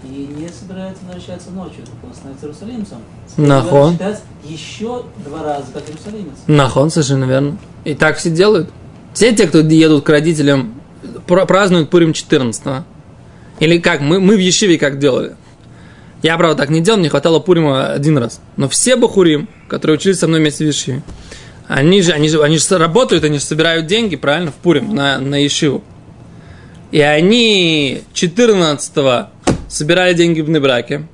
и 0.05 0.35
не 0.37 0.49
собирается 0.49 1.05
возвращаться 1.05 1.51
ночью, 1.51 1.85
он 2.03 2.13
становится 2.13 2.47
иерусалимцем. 2.47 2.99
Нахон. 3.37 3.97
еще 4.45 5.05
два 5.25 5.45
раза, 5.45 5.67
как 5.73 5.89
иерусалимец. 5.89 6.35
Нахон, 6.49 6.91
совершенно 6.91 7.25
верно. 7.25 7.57
И 7.85 7.95
так 7.95 8.17
все 8.17 8.31
делают. 8.31 8.71
Все 9.15 9.35
те, 9.35 9.47
кто 9.47 9.61
едут 9.61 10.05
к 10.05 10.09
родителям, 10.09 10.82
празднуют 11.27 11.91
Пурим 11.91 12.13
14 12.13 12.67
-го. 12.67 12.83
Или 13.61 13.79
как, 13.79 14.01
мы, 14.01 14.21
мы 14.21 14.37
в 14.37 14.41
Ешиве 14.41 14.79
как 14.79 14.99
делали. 14.99 15.37
Я, 16.23 16.37
правда, 16.37 16.57
так 16.57 16.71
не 16.71 16.81
делал, 16.81 16.99
мне 16.99 17.09
хватало 17.09 17.41
Пурима 17.41 17.93
один 17.93 18.17
раз. 18.19 18.41
Но 18.57 18.69
все 18.69 18.97
Бахурим, 18.97 19.49
которые 19.69 19.97
учились 19.97 20.19
со 20.19 20.29
мной 20.29 20.41
вместе 20.41 20.65
в 20.65 20.69
Ешиве, 20.69 21.03
они 21.69 22.03
же, 22.03 22.13
они 22.13 22.29
же, 22.29 22.43
они 22.43 22.59
же 22.59 22.79
работают, 22.79 23.25
они 23.25 23.39
же 23.39 23.45
собирают 23.45 23.87
деньги, 23.87 24.17
правильно, 24.17 24.51
в 24.51 24.55
Пурим, 24.55 24.95
на, 24.95 25.19
на 25.19 25.37
Ешиву. 25.43 25.83
И 26.93 27.01
они 27.01 28.03
14 28.13 29.27
собирали 29.69 30.15
деньги 30.15 30.43
в 30.43 30.51
Небраке. 30.51 31.07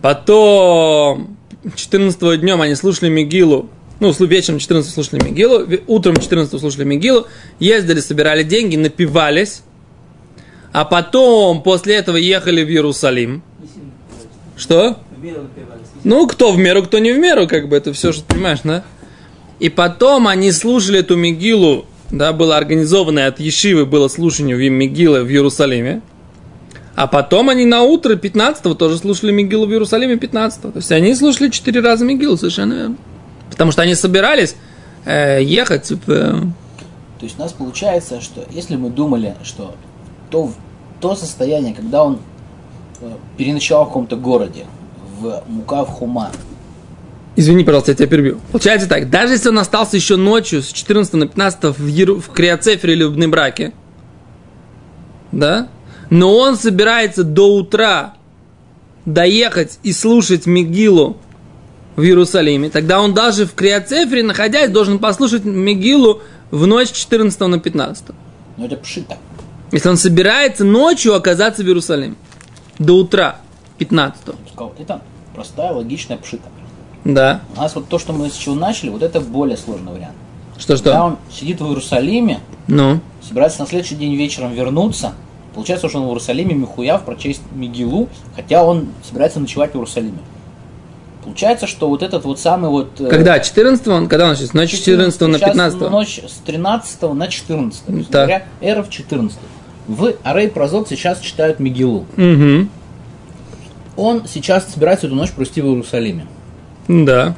Потом 0.00 1.36
14 1.74 2.40
днем 2.40 2.60
они 2.60 2.74
слушали 2.74 3.10
Мигилу. 3.10 3.68
Ну, 4.02 4.12
вечером 4.26 4.58
14 4.58 4.92
слушали 4.92 5.22
Мигилу, 5.22 5.64
утром 5.86 6.16
14 6.16 6.58
слушали 6.58 6.82
Мигилу, 6.82 7.28
ездили, 7.60 8.00
собирали 8.00 8.42
деньги, 8.42 8.74
напивались. 8.74 9.62
А 10.72 10.84
потом, 10.84 11.62
после 11.62 11.94
этого, 11.94 12.16
ехали 12.16 12.64
в 12.64 12.68
Иерусалим. 12.68 13.44
Что? 14.56 14.98
Ну, 16.02 16.26
кто 16.26 16.50
в 16.50 16.58
меру, 16.58 16.82
кто 16.82 16.98
не 16.98 17.12
в 17.12 17.18
меру, 17.20 17.46
как 17.46 17.68
бы 17.68 17.76
это 17.76 17.92
все, 17.92 18.10
что 18.10 18.24
понимаешь, 18.24 18.58
да? 18.64 18.82
И 19.60 19.68
потом 19.68 20.26
они 20.26 20.50
слушали 20.50 20.98
эту 20.98 21.14
Мигилу, 21.14 21.86
да, 22.10 22.32
было 22.32 22.56
организованное 22.56 23.28
от 23.28 23.38
Ешивы, 23.38 23.86
было 23.86 24.08
слушание 24.08 24.56
в 24.56 24.68
Мигилы 24.68 25.22
в 25.22 25.30
Иерусалиме. 25.30 26.02
А 26.96 27.06
потом 27.06 27.50
они 27.50 27.66
на 27.66 27.82
утро 27.82 28.16
15-го 28.16 28.74
тоже 28.74 28.98
слушали 28.98 29.30
Мигилу 29.30 29.66
в 29.66 29.70
Иерусалиме 29.70 30.16
15-го. 30.16 30.72
То 30.72 30.78
есть 30.78 30.90
они 30.90 31.14
слушали 31.14 31.50
4 31.50 31.80
раза 31.80 32.04
Мигилу, 32.04 32.36
совершенно 32.36 32.74
верно. 32.74 32.96
Потому 33.52 33.72
что 33.72 33.82
они 33.82 33.94
собирались 33.94 34.56
э, 35.04 35.42
ехать 35.42 35.90
в... 35.90 36.10
Э... 36.10 36.32
То 37.18 37.26
есть 37.26 37.38
у 37.38 37.42
нас 37.42 37.52
получается, 37.52 38.20
что 38.20 38.44
если 38.50 38.76
мы 38.76 38.90
думали, 38.90 39.36
что 39.44 39.74
то, 40.30 40.52
то 41.00 41.14
состояние, 41.14 41.74
когда 41.74 42.04
он 42.04 42.18
Э, 43.02 43.16
переночевал 43.36 43.84
в 43.84 43.88
каком-то 43.88 44.14
городе, 44.14 44.64
в 45.18 45.42
Мукав 45.48 45.88
Хума. 45.88 46.30
Извини, 47.34 47.64
пожалуйста, 47.64 47.90
я 47.90 47.96
тебя 47.96 48.06
перебью. 48.06 48.38
Получается 48.52 48.88
так, 48.88 49.10
даже 49.10 49.32
если 49.32 49.48
он 49.48 49.58
остался 49.58 49.96
еще 49.96 50.14
ночью 50.14 50.62
с 50.62 50.68
14 50.68 51.14
на 51.14 51.26
15 51.26 51.76
в, 51.76 51.86
Еру, 51.88 52.20
в 52.20 52.28
Криоцефере 52.28 52.92
или 52.92 53.02
в 53.02 53.14
Бнебраке, 53.14 53.72
да, 55.32 55.68
но 56.10 56.36
он 56.36 56.56
собирается 56.56 57.24
до 57.24 57.56
утра 57.56 58.14
доехать 59.04 59.80
и 59.82 59.92
слушать 59.92 60.46
Мигилу 60.46 61.16
в 61.96 62.02
Иерусалиме, 62.02 62.70
тогда 62.70 63.00
он 63.00 63.14
даже 63.14 63.46
в 63.46 63.54
Криоцефере, 63.54 64.22
находясь, 64.22 64.70
должен 64.70 64.98
послушать 64.98 65.44
Мигилу 65.44 66.22
в 66.50 66.66
ночь 66.66 66.92
14 66.92 67.40
на 67.40 67.58
15. 67.58 68.04
Ну 68.56 68.64
это 68.64 68.76
пшита. 68.76 69.18
Если 69.70 69.88
он 69.88 69.96
собирается 69.96 70.64
ночью 70.64 71.14
оказаться 71.14 71.62
в 71.62 71.66
Иерусалиме 71.66 72.14
до 72.78 72.96
утра 72.98 73.36
15 73.78 74.20
Это 74.78 75.00
простая, 75.34 75.72
логичная 75.72 76.18
пшита. 76.18 76.48
Да. 77.04 77.40
У 77.56 77.60
нас 77.60 77.74
вот 77.74 77.88
то, 77.88 77.98
что 77.98 78.12
мы 78.12 78.30
с 78.30 78.34
чего 78.34 78.54
начали, 78.54 78.90
вот 78.90 79.02
это 79.02 79.20
более 79.20 79.56
сложный 79.56 79.92
вариант. 79.92 80.14
Что-что? 80.58 80.84
Когда 80.84 81.04
он 81.06 81.18
сидит 81.32 81.60
в 81.60 81.66
Иерусалиме, 81.66 82.40
ну. 82.68 83.00
собирается 83.26 83.60
на 83.60 83.66
следующий 83.66 83.96
день 83.96 84.14
вечером 84.14 84.52
вернуться, 84.52 85.14
получается, 85.54 85.88
что 85.88 85.98
он 85.98 86.04
в 86.04 86.08
Иерусалиме 86.08 86.54
Михуяв 86.54 87.04
прочесть 87.04 87.42
Мигилу, 87.52 88.08
хотя 88.36 88.62
он 88.62 88.88
собирается 89.02 89.40
ночевать 89.40 89.72
в 89.72 89.74
Иерусалиме. 89.74 90.18
Получается, 91.24 91.66
что 91.66 91.88
вот 91.88 92.02
этот 92.02 92.24
вот 92.24 92.40
самый 92.40 92.70
вот... 92.70 93.00
Э, 93.00 93.06
когда? 93.06 93.38
14 93.38 93.86
он? 93.88 94.08
Когда 94.08 94.28
он 94.28 94.36
сейчас? 94.36 94.54
Ночь 94.54 94.70
14 94.70 95.20
на 95.20 95.38
15 95.38 95.80
Ночь 95.82 96.20
с 96.26 96.38
13 96.44 97.02
на 97.14 97.28
14 97.28 97.84
То 97.84 97.92
есть, 97.92 98.10
так. 98.10 98.28
говоря, 98.28 98.46
эра 98.60 98.82
в 98.82 98.90
14 98.90 99.38
в 99.86 100.14
Арей 100.22 100.48
Прозот 100.48 100.88
сейчас 100.88 101.20
читают 101.20 101.58
Мигилу. 101.58 102.06
Угу. 102.16 102.68
Он 103.96 104.22
сейчас 104.26 104.72
собирается 104.72 105.06
эту 105.06 105.14
ночь 105.14 105.32
провести 105.32 105.60
в 105.60 105.66
Иерусалиме. 105.66 106.26
Да. 106.88 107.34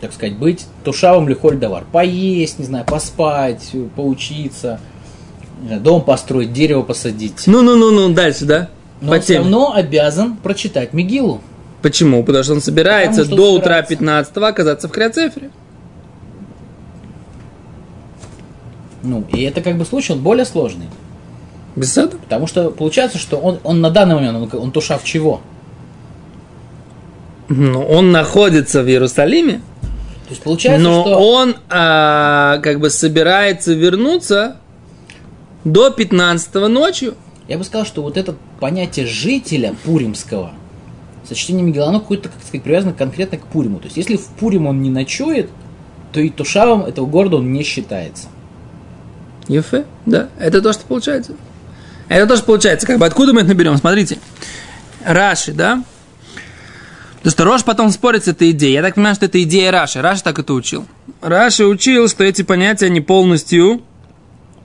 Так 0.00 0.12
сказать, 0.12 0.36
быть 0.36 0.66
тушавым 0.84 1.28
лихоль 1.28 1.58
давар. 1.58 1.84
Поесть, 1.92 2.58
не 2.58 2.64
знаю, 2.64 2.84
поспать, 2.84 3.70
поучиться, 3.94 4.80
дом 5.80 6.02
построить, 6.02 6.52
дерево 6.52 6.82
посадить. 6.82 7.46
Ну-ну-ну-ну, 7.46 8.12
дальше, 8.12 8.44
да? 8.44 8.68
Но 9.00 9.10
По 9.10 9.14
он 9.14 9.20
все 9.20 9.38
равно 9.38 9.72
обязан 9.74 10.36
прочитать 10.36 10.92
Мигилу. 10.92 11.40
Почему? 11.82 12.22
Потому 12.24 12.44
что 12.44 12.54
он 12.54 12.60
собирается 12.60 13.24
что 13.24 13.36
до 13.36 13.54
утра 13.54 13.82
15 13.82 14.36
оказаться 14.36 14.88
в 14.88 14.92
Криоцефре. 14.92 15.50
Ну, 19.02 19.24
и 19.32 19.42
это 19.42 19.60
как 19.60 19.76
бы 19.76 19.84
случай, 19.84 20.12
он 20.12 20.20
более 20.20 20.44
сложный. 20.44 20.86
Без 21.74 21.92
сада? 21.92 22.16
Потому 22.18 22.46
что 22.46 22.70
получается, 22.70 23.18
что 23.18 23.36
он, 23.36 23.58
он 23.64 23.80
на 23.80 23.90
данный 23.90 24.14
момент, 24.14 24.54
он, 24.54 24.60
он 24.60 24.70
тушав 24.70 25.02
чего? 25.02 25.40
Ну, 27.48 27.82
он 27.84 28.12
находится 28.12 28.82
в 28.82 28.88
Иерусалиме. 28.88 29.60
То 30.24 30.30
есть 30.30 30.42
получается, 30.42 30.82
но 30.82 31.02
что... 31.02 31.18
он 31.18 31.56
а, 31.68 32.58
как 32.62 32.78
бы 32.78 32.90
собирается 32.90 33.74
вернуться 33.74 34.56
до 35.64 35.90
15 35.90 36.54
ночью. 36.68 37.14
Я 37.48 37.58
бы 37.58 37.64
сказал, 37.64 37.84
что 37.84 38.02
вот 38.02 38.16
это 38.16 38.34
понятие 38.60 39.06
жителя 39.06 39.74
Пуримского, 39.84 40.52
сочетание 41.26 41.62
Мигела, 41.64 41.88
оно 41.88 42.00
какое-то, 42.00 42.28
как 42.28 42.40
сказать, 42.42 42.62
привязано 42.62 42.92
конкретно 42.92 43.38
к 43.38 43.46
Пуриму. 43.46 43.78
То 43.78 43.86
есть, 43.86 43.96
если 43.96 44.16
в 44.16 44.26
Пурим 44.26 44.66
он 44.66 44.82
не 44.82 44.90
ночует, 44.90 45.50
то 46.12 46.20
и 46.20 46.28
Тушавом 46.28 46.84
этого 46.84 47.06
города 47.06 47.36
он 47.36 47.52
не 47.52 47.62
считается. 47.62 48.28
Ефе, 49.48 49.86
да, 50.06 50.28
это 50.38 50.62
то, 50.62 50.72
что 50.72 50.84
получается. 50.84 51.34
Это 52.08 52.26
тоже 52.26 52.42
получается, 52.42 52.86
как 52.86 52.98
бы 52.98 53.06
откуда 53.06 53.32
мы 53.32 53.40
это 53.40 53.48
наберем? 53.48 53.76
Смотрите. 53.76 54.18
Раши, 55.04 55.52
да? 55.52 55.82
То, 57.22 57.30
что 57.30 57.44
Рош 57.44 57.64
потом 57.64 57.90
спорит 57.90 58.24
с 58.24 58.28
этой 58.28 58.50
идеей. 58.50 58.74
Я 58.74 58.82
так 58.82 58.96
понимаю, 58.96 59.14
что 59.14 59.26
это 59.26 59.42
идея 59.42 59.70
Раши. 59.70 60.02
Раши 60.02 60.22
так 60.22 60.38
это 60.38 60.52
учил. 60.54 60.86
Раши 61.20 61.64
учил, 61.64 62.08
что 62.08 62.24
эти 62.24 62.42
понятия, 62.42 62.86
они 62.86 63.00
полностью, 63.00 63.82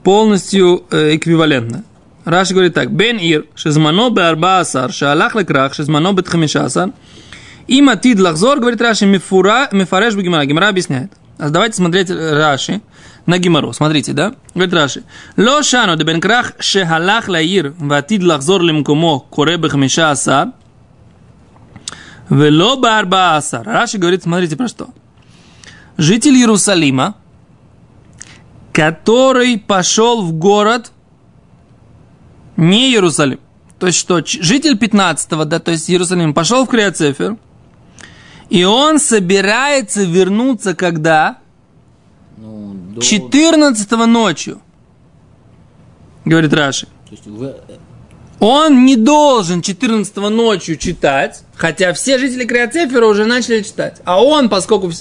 полностью 0.03 0.83
э, 0.89 1.15
эквивалентны. 1.15 1.83
Раши 2.27 2.53
говорит 2.53 2.73
так. 2.73 2.91
Бен 2.91 3.17
ир, 3.17 3.45
шезмано 3.55 4.09
бе 4.09 4.23
арба 4.23 4.59
асар, 4.59 4.91
шаалах 4.91 5.33
лекрах, 5.33 5.73
шезмано 5.73 6.11
бе 6.11 6.23
тхамиша 6.23 6.65
асар. 6.65 6.91
Им 7.67 7.87
атид 7.87 8.19
лахзор, 8.19 8.59
говорит 8.59 8.81
Раши, 8.81 9.05
мифура, 9.05 9.69
мифареш 9.71 10.13
бе 10.13 10.23
гимара. 10.23 10.45
Гимара 10.45 10.67
объясняет. 10.67 11.13
А 11.37 11.49
давайте 11.49 11.77
смотреть 11.77 12.09
Раши 12.09 12.81
на 13.25 13.37
Гимару. 13.37 13.71
Смотрите, 13.71 14.11
да? 14.11 14.33
Говорит 14.53 14.73
Раши. 14.73 15.03
Ло 15.37 15.63
шану 15.63 15.95
де 15.95 16.03
бен 16.03 16.19
крах 16.19 16.51
шехалах 16.59 17.29
лаир 17.29 17.73
ватид 17.77 18.21
лахзор 18.23 18.61
лимкумо 18.61 19.21
коре 19.21 19.55
бехмиша 19.55 20.11
асар 20.11 20.49
вело 22.29 22.75
барба 22.75 23.37
асар. 23.37 23.65
Раши 23.65 23.99
говорит, 23.99 24.23
смотрите 24.23 24.57
про 24.57 24.67
что. 24.67 24.89
Житель 25.97 26.35
Иерусалима, 26.35 27.15
который 28.73 29.57
пошел 29.57 30.23
в 30.23 30.33
город 30.33 30.91
не 32.57 32.89
Иерусалим. 32.89 33.39
То 33.79 33.87
есть 33.87 33.99
что, 33.99 34.21
житель 34.25 34.75
15-го, 34.75 35.45
да, 35.45 35.59
то 35.59 35.71
есть 35.71 35.89
Иерусалим, 35.89 36.33
пошел 36.33 36.65
в 36.65 36.69
Криоцефер, 36.69 37.37
и 38.49 38.63
он 38.63 38.99
собирается 38.99 40.03
вернуться 40.03 40.73
когда? 40.73 41.37
Ну, 42.37 42.73
до- 42.95 43.01
14 43.01 43.91
ночью, 44.07 44.61
говорит 46.25 46.53
Раши. 46.53 46.87
Есть 47.11 47.25
вы- 47.27 47.55
Он 48.39 48.85
не 48.85 48.95
должен 48.95 49.61
14 49.61 50.29
ночью 50.29 50.77
читать, 50.77 51.41
хотя 51.55 51.93
все 51.93 52.19
жители 52.19 52.45
Криоцефера 52.45 53.05
уже 53.07 53.25
начали 53.25 53.61
читать. 53.63 54.01
А 54.05 54.23
он, 54.23 54.49
поскольку 54.49 54.91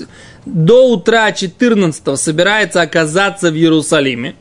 до 0.47 0.91
утра 0.91 1.33
14 1.33 2.17
собирается 2.17 2.81
оказаться 2.81 3.51
в 3.51 3.55
Иерусалиме, 3.55 4.37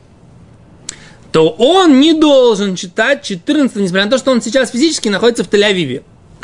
то 1.36 1.50
он 1.50 2.00
не 2.00 2.14
должен 2.14 2.76
читать 2.76 3.22
14 3.22 3.76
несмотря 3.76 4.06
на 4.06 4.10
то, 4.10 4.16
что 4.16 4.30
он 4.30 4.40
сейчас 4.40 4.70
физически 4.70 5.10
находится 5.10 5.44
в 5.44 5.50
Тель-Авиве, 5.50 6.02
в 6.40 6.42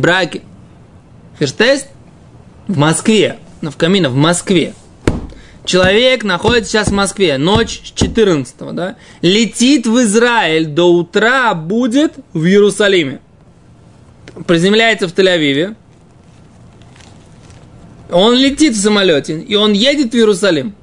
Браке. 0.00 0.42
Ферштест 1.38 1.86
в 2.66 2.76
Москве, 2.76 3.38
ну, 3.60 3.70
в 3.70 3.76
Камино, 3.76 4.10
в 4.10 4.16
Москве. 4.16 4.74
Человек 5.64 6.24
находится 6.24 6.72
сейчас 6.72 6.88
в 6.88 6.92
Москве, 6.92 7.38
ночь 7.38 7.80
с 7.84 7.92
14 7.92 8.56
да? 8.72 8.96
Летит 9.20 9.86
в 9.86 9.96
Израиль, 10.00 10.66
до 10.66 10.92
утра 10.92 11.54
будет 11.54 12.14
в 12.32 12.44
Иерусалиме. 12.44 13.20
Приземляется 14.48 15.06
в 15.06 15.14
Тель-Авиве. 15.14 15.76
Он 18.10 18.34
летит 18.34 18.74
в 18.74 18.82
самолете, 18.82 19.38
и 19.38 19.54
он 19.54 19.74
едет 19.74 20.10
в 20.10 20.16
Иерусалим. 20.16 20.74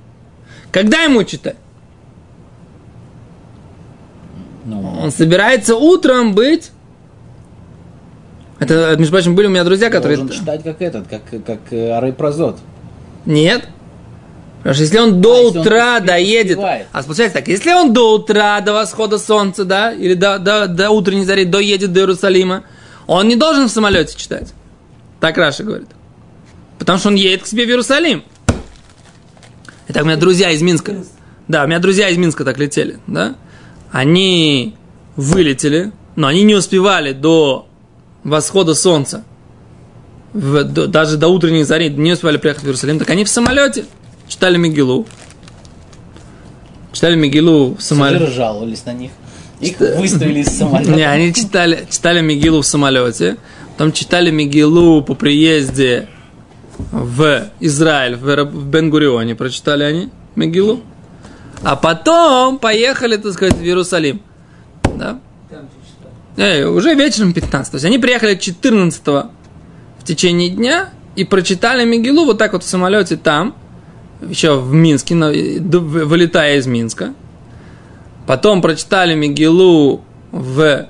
Когда 0.72 1.02
ему 1.02 1.26
читать? 1.26 1.58
Ну, 4.66 5.00
Он 5.02 5.12
собирается 5.12 5.76
утром 5.76 6.34
быть... 6.34 6.72
Это, 8.60 8.96
между 8.98 9.14
прочим, 9.14 9.36
были 9.36 9.48
у 9.48 9.50
меня 9.50 9.64
друзья, 9.64 9.90
которые... 9.90 10.18
должен 10.18 10.36
читать 10.36 10.64
как 10.64 10.82
этот, 10.82 11.08
как, 11.08 11.22
как 11.46 11.60
э, 11.72 11.98
Арей 11.98 12.12
Прозот. 12.12 12.58
Нет. 13.26 13.70
Потому 14.58 14.74
что 14.74 14.84
если 14.84 14.98
он 14.98 15.22
до 15.22 15.34
А, 15.34 15.40
он 15.40 15.58
утра 15.58 15.98
успе- 16.00 16.06
доедет... 16.06 16.58
успевает. 16.58 16.88
А 16.92 17.04
получается 17.04 17.38
так, 17.38 17.48
если 17.48 17.72
он 17.72 17.94
до 17.94 18.16
утра, 18.16 18.60
до 18.60 18.74
восхода 18.74 19.18
солнца, 19.18 19.64
да, 19.64 19.94
или 19.94 20.14
до, 20.14 20.40
до, 20.40 20.68
до 20.68 20.90
утренней 20.90 21.24
зари 21.24 21.46
доедет 21.46 21.94
до 21.94 22.02
Иерусалима, 22.02 22.64
он 23.08 23.30
не 23.30 23.38
должен 23.38 23.70
в 23.70 23.72
самолете 23.72 24.18
читать. 24.18 24.54
Так 25.22 25.38
Раша 25.38 25.64
говорит. 25.64 25.88
Потому 26.78 27.00
что 27.00 27.08
он 27.08 27.16
едет 27.16 27.44
к 27.44 27.48
себе 27.48 27.66
в 27.66 27.70
Иерусалим. 27.70 28.24
Итак, 29.88 30.04
у 30.04 30.06
меня 30.06 30.18
друзья 30.18 30.52
из 30.52 30.62
Минска. 30.62 30.96
Да, 31.48 31.64
у 31.64 31.68
меня 31.68 31.80
друзья 31.80 32.10
из 32.10 32.18
Минска 32.18 32.44
так 32.44 32.58
летели, 32.58 33.00
да. 33.08 33.36
Они 33.92 34.76
вылетели, 35.16 35.92
но 36.16 36.28
они 36.28 36.44
не 36.44 36.56
успевали 36.56 37.14
до 37.14 37.68
восхода 38.24 38.74
солнца. 38.76 39.24
В- 40.34 40.64
до- 40.64 40.88
даже 40.88 41.18
до 41.18 41.28
утренней 41.30 41.64
зари 41.64 41.90
не 41.90 42.12
успевали 42.14 42.38
приехать 42.38 42.64
в 42.64 42.66
Иерусалим, 42.68 43.00
так 43.00 43.10
они 43.10 43.24
в 43.26 43.30
самолете 43.30 43.86
читали 44.28 44.58
Мигилу. 44.58 45.08
Читали 46.92 47.16
Мигилу 47.16 47.76
в 47.76 47.82
самолете. 47.82 48.28
жаловались 48.28 48.86
на 48.86 48.94
них. 48.94 49.12
Их 49.60 49.80
выставили 49.80 50.40
из 50.42 50.48
самолета. 50.58 50.92
Не, 50.92 51.04
они 51.04 51.34
читали, 51.34 51.86
читали 51.90 52.22
Мигилу 52.22 52.62
в 52.62 52.66
самолете, 52.66 53.38
потом 53.72 53.92
читали 53.92 54.32
Мигилу 54.32 55.02
по 55.02 55.16
приезде 55.16 56.08
в 56.92 57.50
Израиль, 57.60 58.16
в 58.16 58.66
Бенгурионе, 58.70 59.36
прочитали 59.36 59.84
они 59.84 60.10
Мигилу, 60.36 60.80
а 61.64 61.76
потом 61.76 62.58
поехали, 62.58 63.18
так 63.18 63.34
сказать, 63.34 63.56
в 63.56 63.62
Иерусалим. 63.64 64.22
Да? 64.84 65.20
Там 65.50 65.68
что 65.70 66.10
читать. 66.38 66.38
Э, 66.38 66.66
уже 66.66 66.94
вечером 66.96 67.34
15. 67.34 67.72
То 67.72 67.76
есть 67.76 67.86
они 67.86 67.98
приехали 67.98 68.36
14 68.36 69.06
в 69.06 70.04
течение 70.04 70.50
дня 70.50 70.90
и 71.16 71.24
прочитали 71.26 71.86
Мигилу 71.86 72.26
вот 72.26 72.38
так 72.38 72.54
вот 72.54 72.64
в 72.64 72.68
самолете 72.68 73.18
там, 73.18 73.56
еще 74.22 74.60
в 74.60 74.74
Минске, 74.74 75.16
в- 75.16 76.06
вылетая 76.06 76.58
из 76.58 76.68
Минска. 76.68 77.14
Потом 78.28 78.62
прочитали 78.62 79.16
Мигилу 79.16 80.02
в, 80.32 80.88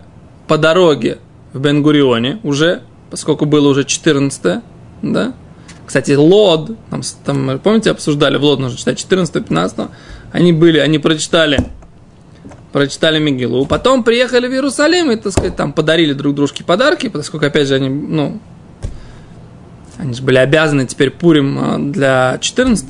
по 0.47 0.57
дороге 0.57 1.19
в 1.53 1.59
Бенгурионе 1.59 2.39
уже, 2.43 2.81
поскольку 3.09 3.45
было 3.45 3.69
уже 3.69 3.85
14 3.85 4.61
да. 5.01 5.33
Кстати, 5.85 6.11
Лод, 6.11 6.71
там, 6.91 7.01
там, 7.25 7.59
помните, 7.59 7.89
обсуждали, 7.89 8.37
в 8.37 8.43
Лод 8.43 8.59
нужно 8.59 8.77
читать 8.77 9.03
14-15, 9.09 9.89
они 10.31 10.53
были, 10.53 10.79
они 10.79 10.99
прочитали 10.99 11.59
прочитали 12.71 13.19
Мигилу, 13.19 13.65
потом 13.65 14.03
приехали 14.03 14.47
в 14.47 14.51
Иерусалим 14.51 15.09
и, 15.11 15.15
так 15.15 15.31
сказать, 15.31 15.55
там 15.55 15.73
подарили 15.73 16.13
друг 16.13 16.35
дружке 16.35 16.63
подарки, 16.63 17.09
поскольку, 17.09 17.47
опять 17.47 17.67
же, 17.67 17.75
они, 17.75 17.89
ну, 17.89 18.39
они 19.97 20.13
же 20.13 20.21
были 20.21 20.37
обязаны 20.37 20.85
теперь 20.85 21.09
Пурим 21.09 21.57
а, 21.59 21.77
для 21.79 22.37
14 22.39 22.89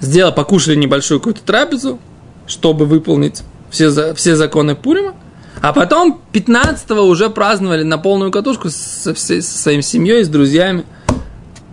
Сделали, 0.00 0.34
покушали 0.34 0.76
небольшую 0.76 1.20
какую-то 1.20 1.42
трапезу, 1.42 1.98
чтобы 2.46 2.86
выполнить 2.86 3.42
все, 3.70 4.14
все 4.14 4.34
законы 4.34 4.74
Пурима, 4.74 5.14
а 5.60 5.72
потом 5.74 6.20
15 6.32 6.90
уже 6.92 7.28
праздновали 7.28 7.82
на 7.82 7.98
полную 7.98 8.30
катушку 8.30 8.70
со, 8.70 9.12
всей, 9.12 9.42
со 9.42 9.58
своей 9.58 9.82
семьей, 9.82 10.24
с 10.24 10.28
друзьями. 10.28 10.84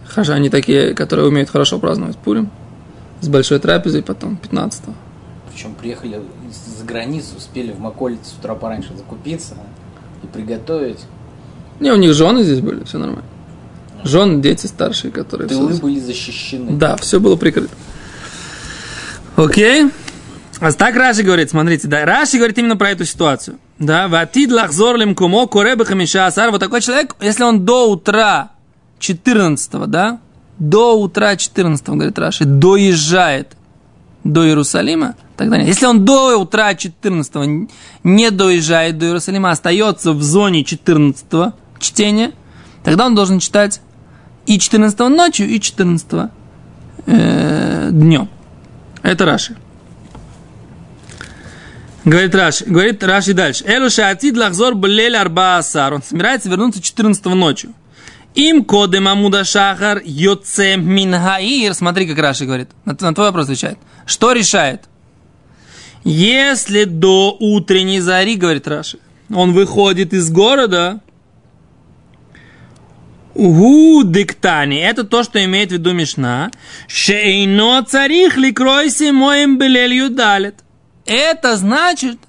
Хорошо, 0.05 0.33
они 0.33 0.49
такие, 0.49 0.93
которые 0.93 1.27
умеют 1.27 1.49
хорошо 1.49 1.79
праздновать 1.79 2.17
Пурим. 2.17 2.51
С 3.21 3.27
большой 3.27 3.59
трапезой 3.59 4.03
потом 4.03 4.37
15 4.37 4.83
Причем 5.51 5.73
приехали 5.73 6.21
за 6.77 6.85
границу, 6.85 7.37
успели 7.37 7.71
в 7.71 7.79
Маколите 7.79 8.25
с 8.25 8.33
утра 8.33 8.55
пораньше 8.55 8.95
закупиться 8.95 9.55
и 10.23 10.27
приготовить. 10.27 10.99
Не, 11.79 11.91
у 11.91 11.95
них 11.95 12.13
жены 12.13 12.43
здесь 12.43 12.59
были, 12.61 12.83
все 12.83 12.97
нормально. 12.97 13.25
Жены, 14.03 14.41
дети 14.41 14.67
старшие, 14.67 15.11
которые... 15.11 15.49
Тылы 15.49 15.73
всё- 15.73 15.81
были 15.81 15.99
защищены. 15.99 16.71
Да, 16.77 16.95
все 16.97 17.19
было 17.19 17.35
прикрыто. 17.35 17.73
Окей. 19.35 19.91
А 20.59 20.71
так 20.71 20.95
Раши 20.95 21.21
говорит, 21.23 21.51
смотрите, 21.51 21.87
да, 21.87 22.05
Раши 22.05 22.37
говорит 22.37 22.57
именно 22.57 22.75
про 22.77 22.89
эту 22.89 23.05
ситуацию. 23.05 23.59
Да, 23.77 24.07
ватид 24.07 24.51
лахзор 24.51 24.97
лим 24.97 25.13
кумо 25.13 25.47
коребе 25.47 25.85
хамиша 25.85 26.25
асар. 26.25 26.49
Вот 26.49 26.59
такой 26.59 26.81
человек, 26.81 27.15
если 27.19 27.43
он 27.43 27.63
до 27.63 27.91
утра 27.91 28.51
14 28.99 29.71
да, 29.85 30.19
до 30.59 30.99
утра 30.99 31.35
14 31.35 31.87
говорит 31.89 32.17
Раши, 32.17 32.45
доезжает 32.45 33.55
до 34.23 34.45
Иерусалима, 34.45 35.15
тогда 35.37 35.57
нет. 35.57 35.67
Если 35.67 35.85
он 35.85 36.03
до 36.03 36.37
утра 36.37 36.75
14 36.75 37.69
не 38.03 38.31
доезжает 38.31 38.97
до 38.97 39.05
Иерусалима, 39.05 39.49
а 39.49 39.51
остается 39.53 40.11
в 40.11 40.21
зоне 40.21 40.63
14 40.63 41.53
чтения, 41.79 42.31
тогда 42.83 43.05
он 43.05 43.15
должен 43.15 43.39
читать 43.39 43.81
и 44.45 44.59
14 44.59 44.99
ночью, 44.99 45.47
и 45.47 45.59
14 45.59 46.31
э, 47.05 47.89
днем. 47.91 48.29
Это 49.03 49.25
Раши. 49.25 49.55
Говорит 52.03 52.33
Раши, 52.35 52.65
говорит 52.65 53.03
Раши 53.03 53.33
дальше. 53.33 53.65
Элу 53.65 53.89
шаатид 53.89 54.37
лахзор 54.37 54.75
блель 54.75 55.17
арба 55.17 55.57
асар. 55.57 55.93
Он 55.93 56.01
собирается 56.01 56.49
вернуться 56.49 56.81
14 56.81 57.25
ночью. 57.25 57.73
Им 58.37 58.65
кодем 58.65 59.07
амуда 59.07 59.43
шахар 59.43 59.99
йоце 60.05 60.77
мингаир. 60.77 61.73
Смотри, 61.73 62.05
как 62.05 62.19
Раши 62.19 62.45
говорит. 62.45 62.69
На, 62.85 62.95
на 62.99 63.15
твой 63.15 63.27
вопрос 63.27 63.45
отвечает. 63.45 63.79
Что 64.05 64.31
решает? 64.31 64.83
Если 66.03 66.83
до 66.83 67.35
утренней 67.39 67.99
зари, 67.99 68.35
говорит 68.35 68.67
Раши, 68.67 68.99
он 69.33 69.53
выходит 69.53 70.13
из 70.13 70.29
города, 70.29 71.01
Гу 73.33 74.03
диктани. 74.03 74.77
Это 74.77 75.03
то, 75.03 75.23
что 75.23 75.43
имеет 75.43 75.69
в 75.69 75.73
виду 75.73 75.93
Мишна. 75.93 76.51
Шейно 76.87 77.83
царих 77.87 78.37
ликройси 78.37 79.11
моим 79.11 79.57
белелью 79.57 80.11
далит. 80.11 80.55
Это 81.05 81.57
значит, 81.57 82.19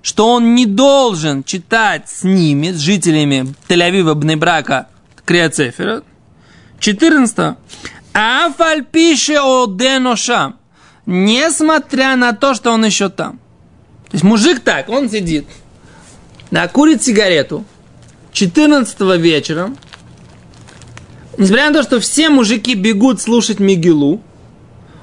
что 0.00 0.32
он 0.32 0.54
не 0.54 0.66
должен 0.66 1.42
читать 1.42 2.08
с 2.08 2.22
ними, 2.22 2.70
с 2.70 2.78
жителями 2.78 3.52
Тель-Авива, 3.68 4.14
Бнебрака, 4.14 4.86
Криоцефера. 5.30 6.02
14. 6.80 7.56
Афальпише 8.12 9.34
оденошам. 9.34 10.56
Несмотря 11.06 12.16
на 12.16 12.32
то, 12.32 12.52
что 12.54 12.72
он 12.72 12.84
еще 12.84 13.10
там. 13.10 13.38
То 14.06 14.14
есть 14.14 14.24
мужик 14.24 14.58
так, 14.58 14.88
он 14.88 15.08
сидит, 15.08 15.46
да, 16.50 16.66
курит 16.66 17.04
сигарету 17.04 17.64
14 18.32 19.00
вечером, 19.20 19.78
несмотря 21.38 21.68
на 21.68 21.74
то, 21.74 21.84
что 21.84 22.00
все 22.00 22.28
мужики 22.28 22.74
бегут 22.74 23.20
слушать 23.20 23.60
Мигелу, 23.60 24.20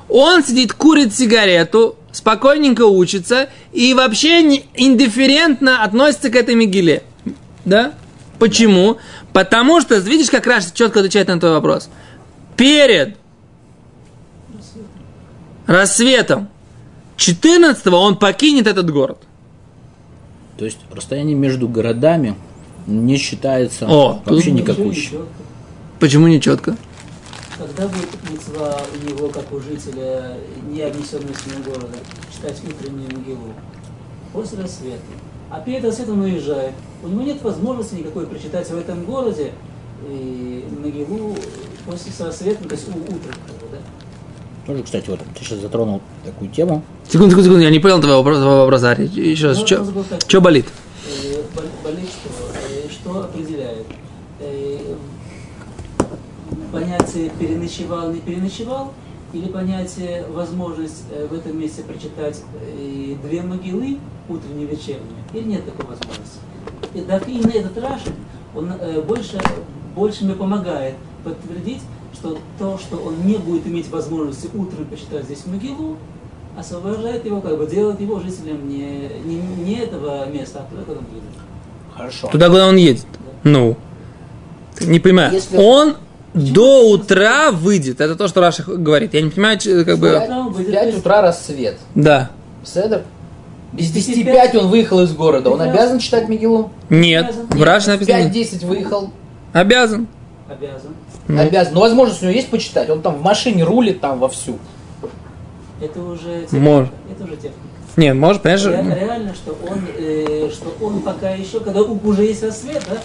он 0.10 0.44
сидит, 0.44 0.74
курит 0.74 1.16
сигарету, 1.16 1.96
спокойненько 2.12 2.86
учится 2.86 3.48
и 3.72 3.94
вообще 3.94 4.44
не, 4.44 4.66
индифферентно 4.76 5.86
относится 5.86 6.30
к 6.30 6.36
этой 6.36 6.56
Мигеле. 6.56 7.04
Да? 7.64 7.94
Почему? 8.40 8.98
Потому 9.38 9.82
что, 9.82 9.96
видишь, 9.98 10.32
как 10.32 10.48
Раша 10.48 10.72
четко 10.74 11.02
отвечает 11.02 11.28
на 11.28 11.40
твой 11.40 11.52
вопрос. 11.52 11.90
Перед 12.56 13.18
рассветом 15.68 16.48
14 17.18 17.86
он 17.86 18.18
покинет 18.18 18.66
этот 18.66 18.90
город. 18.90 19.20
То 20.58 20.66
есть 20.66 20.80
расстояние 20.92 21.36
между 21.36 21.70
городами 21.70 22.36
не 22.88 23.18
считается 23.18 23.86
О, 23.88 24.24
вообще 24.26 24.50
ничего. 24.50 25.28
Почему 26.00 26.26
не 26.26 26.42
четко? 26.42 26.76
Когда 27.60 27.88
будет 27.90 28.32
мецва 28.32 28.82
у 28.92 29.08
него, 29.08 29.30
как 29.30 29.54
у 29.54 29.60
жителя 29.60 30.36
не 30.68 30.82
обнесенности 30.82 31.50
города, 31.64 32.00
читать 32.34 32.60
утреннюю 32.68 33.16
могилу? 33.16 33.54
После 34.34 34.64
рассвета. 34.64 34.98
А 35.50 35.60
перед 35.62 35.84
рассветом 35.86 36.22
уезжает. 36.22 36.74
У 37.04 37.08
него 37.08 37.22
нет 37.22 37.42
возможности 37.42 37.96
никакой 37.96 38.28
прочитать 38.28 38.70
в 38.70 38.78
этом 38.78 39.06
городе 39.06 39.52
и 40.10 40.66
могилу 40.84 41.36
после 41.86 42.12
с 42.12 42.20
рассветом, 42.22 42.68
то 42.68 42.76
есть 42.76 42.88
у- 42.90 43.00
утром. 43.00 43.34
как 43.48 43.56
бы, 43.56 43.68
да? 43.72 43.78
Тоже, 44.66 44.84
кстати, 44.84 45.10
вот 45.10 45.20
ты 45.38 45.44
сейчас 45.46 45.60
затронул 45.60 46.02
такую 46.26 46.52
тему. 46.52 46.84
Секунду, 47.08 47.30
секунду, 47.32 47.44
секунду, 47.44 47.64
я 47.64 47.70
не 47.70 47.80
понял 47.80 48.00
твоего 48.02 48.18
вопроса, 48.18 48.42
твоего 48.42 48.60
вопроса. 48.62 48.92
Ари. 48.92 49.08
Еще 49.08 49.48
раз, 49.48 49.60
Ну, 49.60 49.66
что 49.68 49.84
был 49.84 50.04
такой. 50.04 50.42
болит? 50.42 50.66
Э, 51.24 51.42
бол- 51.56 51.64
болит 51.92 52.10
что? 52.10 52.30
Э, 52.54 52.90
Что 52.92 53.20
определяет? 53.24 53.86
Э, 54.42 54.96
Понятие 56.72 57.30
переночевал, 57.40 58.12
не 58.12 58.20
переночевал, 58.20 58.94
или 59.34 59.48
понятие 59.48 60.26
возможность 60.30 61.04
э, 61.12 61.28
в 61.30 61.34
этом 61.34 61.60
месте 61.60 61.84
прочитать 61.84 62.42
э, 62.62 63.16
две 63.24 63.42
могилы, 63.42 63.98
утреннюю 64.30 64.70
и 64.70 64.76
вечернюю, 64.76 65.04
или 65.34 65.44
нет 65.44 65.66
такой 65.66 65.86
возможности? 65.86 66.40
И 66.94 67.02
так 67.02 67.28
именно 67.28 67.52
этот 67.52 67.78
Раши, 67.78 68.12
он 68.56 68.72
э, 68.80 69.02
больше, 69.02 69.40
больше 69.96 70.26
мне 70.26 70.34
помогает 70.34 70.96
подтвердить, 71.24 71.82
что 72.14 72.38
то, 72.58 72.78
что 72.78 72.98
он 72.98 73.26
не 73.26 73.38
будет 73.38 73.68
иметь 73.68 73.90
возможности 73.90 74.50
утром 74.54 74.86
почитать 74.86 75.26
здесь 75.26 75.46
могилу, 75.46 75.98
освобождает 76.58 77.26
его, 77.26 77.42
как 77.42 77.58
бы 77.58 77.68
делает 77.68 78.02
его 78.02 78.20
жителем 78.20 78.68
не, 78.68 79.10
не, 79.26 79.36
не 79.64 79.76
этого 79.76 80.28
места, 80.30 80.62
а 80.66 80.72
туда, 80.72 80.84
куда 80.84 81.00
он 81.00 81.06
едет. 81.14 81.30
Хорошо. 81.94 82.28
Туда, 82.30 82.48
куда 82.50 82.68
он 82.68 82.78
едет. 82.78 83.06
Ну. 83.44 83.76
Не 84.82 85.00
понимаю. 85.00 85.34
Если- 85.34 85.58
Он 85.58 85.96
до 86.34 86.90
утра 86.92 87.52
выйдет. 87.52 88.02
Это 88.02 88.16
то, 88.16 88.28
что 88.28 88.42
Раша 88.42 88.64
говорит. 88.64 89.14
Я 89.14 89.22
не 89.22 89.30
понимаю, 89.30 89.60
как 89.86 89.98
бы... 89.98 90.16
Утром 90.16 90.52
выйдет, 90.54 90.70
В 90.70 90.74
то 90.74 90.80
5 90.80 90.86
есть- 90.88 90.98
утра 91.00 91.22
рассвет. 91.22 91.78
Да. 91.96 92.30
Седер? 92.64 93.04
Без 93.74 93.92
10 93.92 94.24
10 94.26 94.56
он 94.56 94.68
выехал 94.70 95.02
из 95.02 95.14
города. 95.14 95.50
Он 95.50 95.62
обязан 95.62 96.00
читать 96.00 96.30
Мигелу? 96.30 96.72
Нет. 96.90 97.34
В 97.50 97.64
Раше 97.64 97.86
В 97.88 98.00
написано. 98.00 98.30
5-10 98.30 98.66
выехал. 98.66 99.12
Обязан. 99.54 100.08
Обязан. 100.50 100.92
Ну. 101.28 101.42
Обязан. 101.42 101.74
Но 101.74 101.82
возможность 101.82 102.22
у 102.22 102.26
него 102.26 102.36
есть 102.36 102.50
почитать. 102.50 102.90
Он 102.90 103.02
там 103.02 103.16
в 103.16 103.22
машине 103.22 103.64
рулит 103.64 104.00
там 104.00 104.20
вовсю. 104.20 104.58
Это 105.82 106.02
уже 106.02 106.42
техника. 106.42 106.56
Может. 106.56 106.92
Это 107.12 107.24
уже 107.26 107.36
техника. 107.36 107.60
Не, 107.98 108.14
может, 108.14 108.42
понимаешь, 108.44 108.66
Ре- 108.66 109.00
Реально, 109.06 109.34
что 109.34 109.58
он, 109.70 109.80
э, 109.98 110.50
что 110.54 110.76
он 110.86 111.02
пока 111.02 111.32
еще, 111.32 111.60
когда 111.60 111.82
уже 111.82 112.24
есть 112.24 112.44
рассвет, 112.44 112.84
да, 112.90 112.98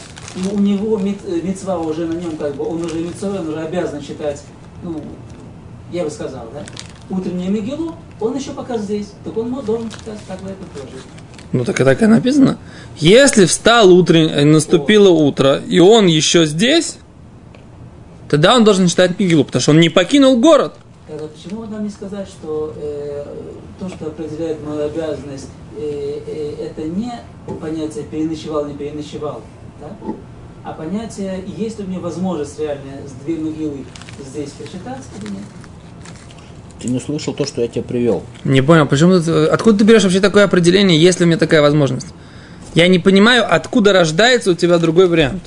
у 0.52 0.58
него 0.58 0.98
э, 0.98 1.40
мицва 1.42 1.78
уже 1.78 2.06
на 2.06 2.14
нем, 2.14 2.36
как 2.36 2.54
бы, 2.54 2.64
он 2.64 2.82
уже 2.82 3.00
митцвой, 3.00 3.38
он 3.38 3.48
уже 3.48 3.60
обязан 3.60 4.00
читать, 4.02 4.42
ну, 4.82 5.00
я 5.92 6.04
бы 6.04 6.10
сказал, 6.10 6.46
да, 6.52 6.64
утреннюю 7.10 7.50
Мегилу, 7.50 7.94
он 8.20 8.36
еще 8.36 8.52
пока 8.52 8.78
здесь, 8.78 9.12
так 9.24 9.36
он 9.36 9.52
должен 9.64 9.90
читать, 9.90 10.18
как 10.26 10.40
бы 10.40 10.50
это 10.50 10.80
тоже. 10.80 10.96
Ну 11.52 11.64
так 11.64 11.80
и 11.80 11.84
так 11.84 12.00
и 12.00 12.06
написано. 12.06 12.58
Если 12.96 13.44
встал 13.44 13.92
утрень, 13.92 14.46
наступило 14.46 15.10
утро, 15.10 15.60
и 15.68 15.80
он 15.80 16.06
еще 16.06 16.46
здесь, 16.46 16.96
тогда 18.30 18.56
он 18.56 18.64
должен 18.64 18.88
читать 18.88 19.18
Мигилу, 19.18 19.44
потому 19.44 19.60
что 19.60 19.72
он 19.72 19.80
не 19.80 19.90
покинул 19.90 20.38
город. 20.38 20.74
Тогда 21.06 21.26
почему 21.26 21.66
нам 21.66 21.84
не 21.84 21.90
сказать, 21.90 22.26
что 22.26 22.72
э, 22.80 23.24
то, 23.78 23.88
что 23.90 24.06
определяет 24.06 24.64
мою 24.66 24.86
обязанность, 24.86 25.50
э, 25.76 26.20
э, 26.26 26.70
это 26.70 26.82
не 26.84 27.12
понятие 27.60 28.04
переночевал, 28.04 28.64
не 28.64 28.72
переночевал, 28.72 29.42
да? 29.82 30.14
а 30.64 30.72
понятие, 30.72 31.42
есть 31.46 31.78
ли 31.78 31.84
у 31.84 31.88
меня 31.88 31.98
возможность 31.98 32.58
реально 32.58 32.92
с 33.06 33.24
две 33.24 33.36
могилы 33.36 33.84
здесь 34.20 34.50
прочитать 34.50 35.02
или 35.20 35.30
нет? 35.30 35.42
Ты 36.80 36.88
не 36.88 37.00
слышал 37.00 37.34
то, 37.34 37.44
что 37.44 37.60
я 37.60 37.68
тебе 37.68 37.82
привел. 37.82 38.22
Не 38.44 38.62
понял, 38.62 38.86
почему 38.86 39.20
ты, 39.20 39.46
откуда 39.46 39.78
ты 39.78 39.84
берешь 39.84 40.02
вообще 40.02 40.20
такое 40.20 40.44
определение, 40.44 41.00
если 41.00 41.24
у 41.24 41.26
меня 41.26 41.36
такая 41.36 41.62
возможность? 41.62 42.08
Я 42.74 42.88
не 42.88 42.98
понимаю, 42.98 43.44
откуда 43.48 43.92
рождается 43.92 44.52
у 44.52 44.54
тебя 44.54 44.78
другой 44.78 45.08
вариант. 45.08 45.42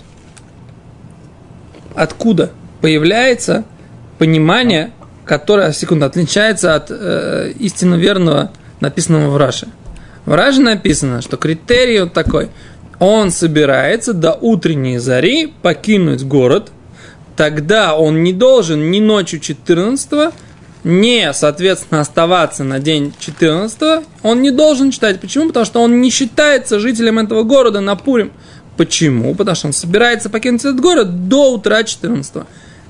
Откуда 1.96 2.52
появляется 2.82 3.64
понимание, 4.18 4.92
которое, 5.26 5.72
секунду, 5.72 6.06
отличается 6.06 6.76
от 6.76 6.88
э, 6.90 7.54
истинно 7.58 7.96
верного, 7.96 8.52
написанного 8.80 9.30
в 9.32 9.38
Раше. 9.38 9.68
В 10.26 10.34
Раше 10.34 10.62
написано, 10.62 11.22
что 11.22 11.38
критерий 11.38 12.02
вот 12.02 12.14
такой. 12.14 12.50
Он 13.00 13.32
собирается 13.32 14.14
до 14.14 14.34
утренней 14.34 14.98
зари 14.98 15.54
покинуть 15.62 16.24
город, 16.24 16.72
тогда 17.36 17.96
он 17.96 18.24
не 18.24 18.34
должен 18.34 18.92
ни 18.92 19.00
ночью 19.00 19.40
14 19.40 20.34
не, 20.86 21.34
соответственно, 21.34 22.02
оставаться 22.02 22.64
на 22.64 22.80
день 22.80 23.12
14 23.18 24.06
он 24.22 24.42
не 24.44 24.52
должен 24.52 24.92
читать. 24.92 25.20
Почему? 25.20 25.48
Потому 25.48 25.66
что 25.66 25.82
он 25.82 26.00
не 26.00 26.12
считается 26.12 26.80
жителем 26.80 27.18
этого 27.18 27.42
города 27.42 27.82
на 27.82 27.96
Пурим. 27.96 28.32
Почему? 28.78 29.34
Потому 29.34 29.56
что 29.56 29.68
он 29.68 29.74
собирается 29.74 30.30
покинуть 30.30 30.62
этот 30.62 30.80
город 30.80 31.28
до 31.28 31.54
утра 31.54 31.84
14 31.84 32.44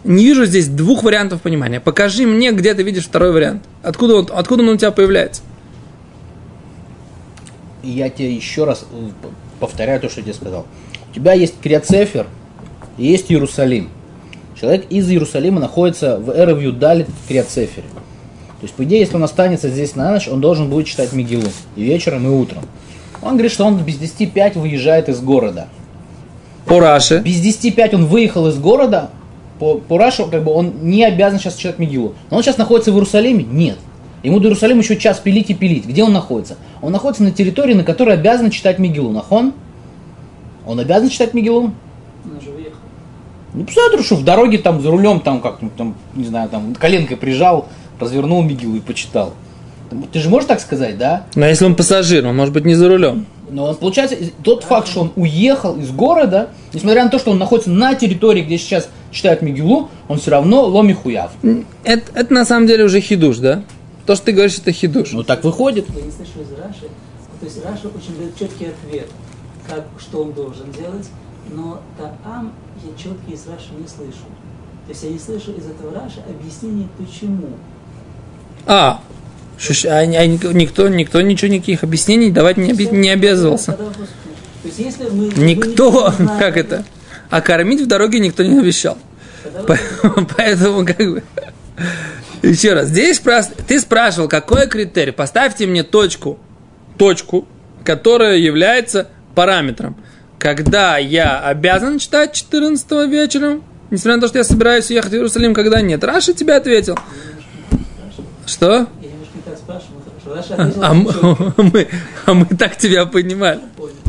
Не 0.04 0.26
вижу 0.26 0.44
здесь 0.44 0.68
двух 0.68 1.04
вариантов 1.04 1.41
понимания. 1.41 1.80
Покажи 1.80 2.28
мне, 2.28 2.52
где 2.52 2.74
ты 2.74 2.84
видишь 2.84 3.06
второй 3.06 3.32
вариант. 3.32 3.63
Откуда 3.82 4.15
он, 4.15 4.30
откуда 4.30 4.63
он 4.63 4.70
у 4.70 4.78
тебя 4.78 4.91
появляется? 4.91 5.41
Я 7.82 8.10
тебе 8.10 8.36
еще 8.36 8.65
раз 8.65 8.86
повторяю 9.60 10.00
то, 10.00 10.10
что 10.10 10.20
я 10.20 10.26
тебе 10.26 10.34
сказал. 10.34 10.65
У 11.12 11.15
тебя 11.15 11.34
есть 11.34 11.60
Криацефер 11.62 12.28
и 12.98 13.06
есть 13.06 13.32
Иерусалим. 13.32 13.89
Человек 14.60 14.86
из 14.89 15.10
Иерусалима 15.10 15.60
находится 15.60 16.18
в 16.18 16.30
Эрев 16.32 16.62
Юдалит 16.62 17.08
в 17.10 17.28
Криацефере. 17.28 17.88
То 18.60 18.63
есть, 18.63 18.74
по 18.74 18.84
идее, 18.84 19.02
если 19.02 19.15
он 19.15 19.24
останется 19.24 19.70
здесь 19.70 19.96
на 19.96 20.12
ночь, 20.12 20.28
он 20.28 20.39
должен 20.39 20.70
будет 20.70 20.88
читать 20.88 21.12
Мигилу 21.13 21.50
и 21.76 21.84
вечером, 21.84 22.26
и 22.26 22.30
утром. 22.30 22.63
Он 23.22 23.34
говорит, 23.34 23.52
что 23.52 23.65
он 23.65 23.78
без 23.84 23.98
10 23.98 24.32
5 24.32 24.56
выезжает 24.56 25.10
из 25.10 25.20
города. 25.20 25.68
По 26.65 26.80
Раше. 26.80 27.20
Без 27.20 27.39
10 27.41 27.76
5 27.76 27.94
он 27.96 28.06
выехал 28.06 28.48
из 28.48 28.58
города, 28.58 29.10
по, 29.60 29.76
по 29.76 29.98
Рашу, 29.98 30.28
как 30.28 30.44
бы 30.44 30.52
он 30.52 30.74
не 30.82 31.04
обязан 31.04 31.39
сейчас 31.39 31.56
читать 31.56 31.80
Мигилу. 31.80 32.15
Но 32.30 32.38
он 32.38 32.44
сейчас 32.44 32.58
находится 32.58 32.91
в 32.91 32.96
Иерусалиме? 32.96 33.44
Нет. 33.44 33.78
Ему 34.26 34.40
до 34.40 34.48
Иерусалима 34.48 34.82
еще 34.82 34.98
час 34.98 35.20
пилить 35.20 35.52
и 35.52 35.54
пилить. 35.54 35.86
Где 35.86 36.04
он 36.04 36.12
находится? 36.12 36.58
Он 36.82 36.92
находится 36.92 37.22
на 37.22 37.30
территории, 37.30 37.76
на 37.76 37.84
которой 37.84 38.16
обязан 38.16 38.50
читать 38.50 38.80
Мигилу. 38.80 39.12
Нахон? 39.12 39.54
Он 40.66 40.80
обязан 40.80 41.10
читать 41.10 41.36
Мигилу? 41.36 41.66
Он 42.26 42.38
уже 42.42 42.50
уехал. 42.50 42.80
Ну, 43.54 43.66
посмотрю, 43.66 44.02
что 44.02 44.16
в 44.16 44.24
дороге 44.24 44.58
там 44.58 44.82
за 44.82 44.90
рулем 44.90 45.20
там 45.20 45.42
как 45.42 45.60
там, 45.78 45.94
не 46.16 46.26
знаю, 46.26 46.50
там 46.50 46.74
коленкой 46.74 47.18
прижал, 47.18 47.68
развернул 48.00 48.42
Мигилу 48.42 48.76
и 48.78 48.80
почитал. 48.80 49.36
Ты 50.12 50.20
же 50.20 50.30
можешь 50.30 50.48
так 50.48 50.60
сказать, 50.60 50.98
да? 50.98 51.28
Но 51.36 51.46
если 51.46 51.64
он 51.66 51.76
пассажир, 51.76 52.26
он 52.26 52.36
может 52.36 52.52
быть 52.52 52.66
не 52.66 52.74
за 52.74 52.90
рулем. 52.90 53.28
Но 53.52 53.66
он, 53.66 53.76
получается, 53.76 54.16
тот 54.42 54.64
факт, 54.64 54.88
что 54.88 55.02
он 55.02 55.12
уехал 55.16 55.78
из 55.78 55.92
города, 55.92 56.50
несмотря 56.74 57.04
на 57.04 57.12
то, 57.12 57.20
что 57.20 57.30
он 57.30 57.38
находится 57.38 57.70
на 57.70 57.94
территории, 57.94 58.42
где 58.42 58.58
сейчас 58.58 58.90
читают 59.12 59.44
Мигилу, 59.44 59.90
он 60.08 60.18
все 60.18 60.32
равно 60.32 60.66
ломи 60.66 60.94
хуяв. 60.94 61.30
Это, 61.84 62.12
это 62.16 62.34
на 62.34 62.44
самом 62.44 62.66
деле 62.66 62.86
уже 62.86 63.00
хидуш, 63.02 63.38
да? 63.38 63.62
То, 64.06 64.15
что 64.15 64.26
ты 64.26 64.32
говоришь, 64.34 64.58
это 64.60 64.72
хидуш. 64.72 65.12
Ну 65.13 65.24
так 65.24 65.44
выходит. 65.44 65.86
Я 65.96 66.02
не 66.02 66.12
слышу 66.12 66.41
из 66.41 66.52
Раши. 66.60 66.89
То 67.39 67.46
есть 67.46 67.63
Раша 67.65 67.88
очень 67.88 68.18
дает 68.18 68.38
четкий 68.38 68.68
ответ, 68.68 69.08
как, 69.68 69.86
что 70.00 70.22
он 70.24 70.32
должен 70.34 70.72
делать, 70.72 71.08
но 71.52 71.82
Таам 71.98 72.54
я 72.84 72.91
четкий 72.98 73.34
из 73.34 73.46
Раши 73.48 73.74
не 73.80 73.88
слышу. 73.88 74.26
То 74.86 74.89
есть 74.91 75.04
я 75.04 75.10
не 75.10 75.20
слышу 75.20 75.52
из 75.52 75.65
этого 75.65 75.94
Раши 75.94 76.20
объяснений, 76.30 76.88
почему. 76.98 77.50
А, 78.68 79.02
шиш- 79.58 79.88
а, 79.88 79.98
а 80.00 80.26
никто, 80.28 80.88
никто, 80.89 81.22
ничего, 81.22 81.52
никаких 81.52 81.84
объяснений 81.84 82.32
давать 82.32 82.58
не, 82.58 82.72
оби- 82.72 82.86
не 82.96 83.10
обязывался. 83.10 83.74
То 83.74 83.86
есть 84.63 84.80
если 84.80 85.10
мы... 85.10 85.32
мы 85.36 85.44
Никто, 85.44 86.10
не 86.10 86.15
знаем- 86.26 86.39
как 86.39 86.58
это? 86.58 86.86
А 87.30 87.41
кормить 87.41 87.82
в 87.82 87.88
дороге 87.88 88.20
никто 88.20 88.44
не 88.44 88.58
обещал. 88.60 88.98
По- 89.68 89.78
Поэтому 90.38 90.86
как 90.86 90.98
бы... 90.98 91.24
Еще 92.45 92.73
раз, 92.73 92.88
здесь 92.89 93.19
прос- 93.19 93.51
ты 93.67 93.79
спрашивал, 93.79 94.27
какой 94.27 94.67
критерий? 94.67 95.12
Поставьте 95.12 95.65
мне 95.65 95.84
точку, 95.84 96.38
точку, 96.97 97.47
которая 97.84 98.38
является 98.38 99.10
параметром. 99.34 99.95
Когда 100.38 100.97
я 100.97 101.39
обязан 101.39 101.97
читать 101.97 102.34
14 102.34 103.10
вечером, 103.10 103.63
несмотря 103.89 104.15
на 104.17 104.21
то, 104.21 104.27
что 104.27 104.38
я 104.38 104.43
собираюсь 104.43 104.91
ехать 104.91 105.12
в 105.12 105.15
Иерусалим, 105.15 105.55
когда 105.55 105.81
нет. 105.81 106.03
Раша 106.03 106.34
тебе 106.34 106.53
ответил. 106.53 106.99
Что? 108.45 108.88
А 110.81 110.93
мы, 111.58 111.88
а 112.25 112.34
мы 112.34 112.45
так 112.45 112.77
тебя 112.77 113.05
понимали. 113.05 113.60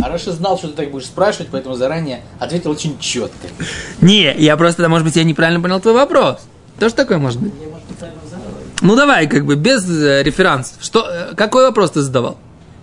А 0.03 0.09
Раша 0.09 0.33
знал, 0.33 0.59
что 0.59 0.69
ты 0.69 0.75
так 0.75 0.91
будешь 0.91 1.07
спрашивать, 1.07 1.49
поэтому 1.51 1.75
заранее 1.75 2.21
ответил 2.39 2.71
очень 2.71 2.99
четко. 2.99 3.49
Не, 4.01 4.35
я 4.37 4.57
просто, 4.57 4.87
может 4.89 5.07
быть, 5.07 5.17
я 5.17 5.25
неправильно 5.25 5.61
понял 5.61 5.81
твой 5.81 5.95
вопрос. 5.95 6.41
Тоже 6.79 6.95
такое 6.95 7.19
может 7.19 7.41
быть? 7.41 7.53
Я, 7.61 7.69
может, 7.69 7.89
неправильно 7.89 8.21
задал. 8.29 8.47
Ну 8.83 8.95
давай, 8.95 9.27
как 9.27 9.47
бы, 9.47 9.57
без 9.57 9.89
э, 9.89 10.23
реферансов. 10.23 10.83
Что, 10.83 11.07
э, 11.09 11.35
какой 11.35 11.65
вопрос 11.65 11.93
ты 11.93 12.03
задавал? 12.03 12.37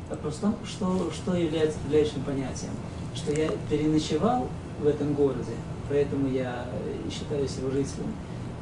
Вопрос 0.10 0.36
в 0.36 0.40
том, 0.40 0.56
что, 0.68 1.12
что 1.14 1.36
является 1.36 1.78
определяющим 1.80 2.22
понятием. 2.22 2.72
Что 3.16 3.32
я 3.32 3.50
переночевал 3.70 4.50
в 4.82 4.88
этом 4.88 5.14
городе, 5.14 5.54
поэтому 5.90 6.30
я 6.30 6.66
э, 6.72 7.10
считаюсь 7.12 7.52
его 7.58 7.70
жителем. 7.70 8.12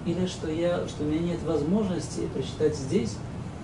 Или 0.05 0.25
что, 0.25 0.49
я, 0.51 0.87
что 0.87 1.03
у 1.03 1.05
меня 1.05 1.19
нет 1.19 1.39
возможности 1.45 2.21
прочитать 2.33 2.75
здесь, 2.75 3.15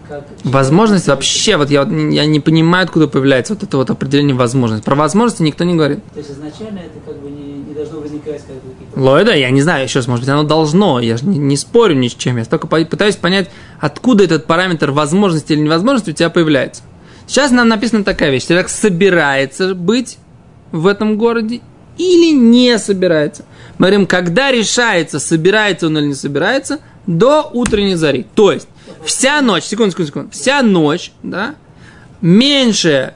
как... 0.07 0.25
Возможность 0.43 1.07
вообще, 1.07 1.57
вот 1.57 1.69
я, 1.69 1.81
я 1.81 2.25
не 2.25 2.39
понимаю, 2.39 2.85
откуда 2.85 3.07
появляется 3.07 3.53
вот 3.53 3.63
это 3.63 3.77
вот 3.77 3.89
определение 3.89 4.35
возможности. 4.35 4.85
Про 4.85 4.95
возможности 4.95 5.43
никто 5.43 5.63
не 5.63 5.75
говорит. 5.75 5.99
То 6.13 6.19
есть 6.19 6.31
изначально 6.31 6.79
это 6.79 6.99
как 7.05 7.17
бы 7.19 7.29
не 7.29 7.56
должно 7.77 7.99
возникать 7.99 8.41
как 8.45 8.55
бы. 8.55 9.01
Лойда, 9.01 9.35
я 9.35 9.49
не 9.51 9.61
знаю, 9.61 9.87
раз, 9.93 10.07
может 10.07 10.25
быть, 10.25 10.33
оно 10.33 10.43
должно, 10.43 10.99
я 10.99 11.17
же 11.17 11.25
не, 11.25 11.37
не 11.37 11.55
спорю 11.55 11.95
ни 11.95 12.07
с 12.07 12.13
чем, 12.13 12.37
я 12.37 12.45
только 12.45 12.67
пытаюсь 12.67 13.15
понять, 13.15 13.49
откуда 13.79 14.23
этот 14.23 14.45
параметр 14.45 14.91
возможности 14.91 15.53
или 15.53 15.61
невозможности 15.61 16.11
у 16.11 16.13
тебя 16.13 16.29
появляется. 16.29 16.83
Сейчас 17.27 17.51
нам 17.51 17.67
написана 17.67 18.03
такая 18.03 18.31
вещь, 18.31 18.47
человек 18.47 18.69
собирается 18.69 19.75
быть 19.75 20.17
в 20.71 20.87
этом 20.87 21.17
городе 21.17 21.61
или 21.97 22.33
не 22.33 22.77
собирается. 22.79 23.45
Мы 23.77 23.87
говорим, 23.87 24.07
когда 24.07 24.51
решается, 24.51 25.19
собирается 25.19 25.87
он 25.87 25.97
или 25.97 26.07
не 26.07 26.13
собирается, 26.13 26.79
до 27.05 27.49
утренней 27.53 27.95
зари. 27.95 28.25
То 28.35 28.51
есть, 28.51 28.67
вся 29.03 29.41
ночь, 29.41 29.63
секунду, 29.63 29.91
секунду, 29.91 30.07
секунду, 30.07 30.29
вся 30.31 30.61
ночь, 30.61 31.11
да, 31.23 31.55
меньше 32.21 33.13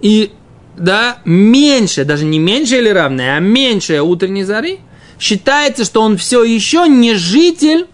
и, 0.00 0.32
да, 0.76 1.18
меньше, 1.24 2.04
даже 2.04 2.24
не 2.24 2.38
меньше 2.38 2.78
или 2.78 2.88
равное, 2.88 3.36
а 3.36 3.40
меньше 3.40 4.00
утренней 4.00 4.44
зари, 4.44 4.80
считается, 5.18 5.84
что 5.84 6.02
он 6.02 6.16
все 6.16 6.44
еще 6.44 6.86
не 6.88 7.14
житель 7.14 7.86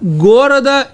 города 0.00 0.88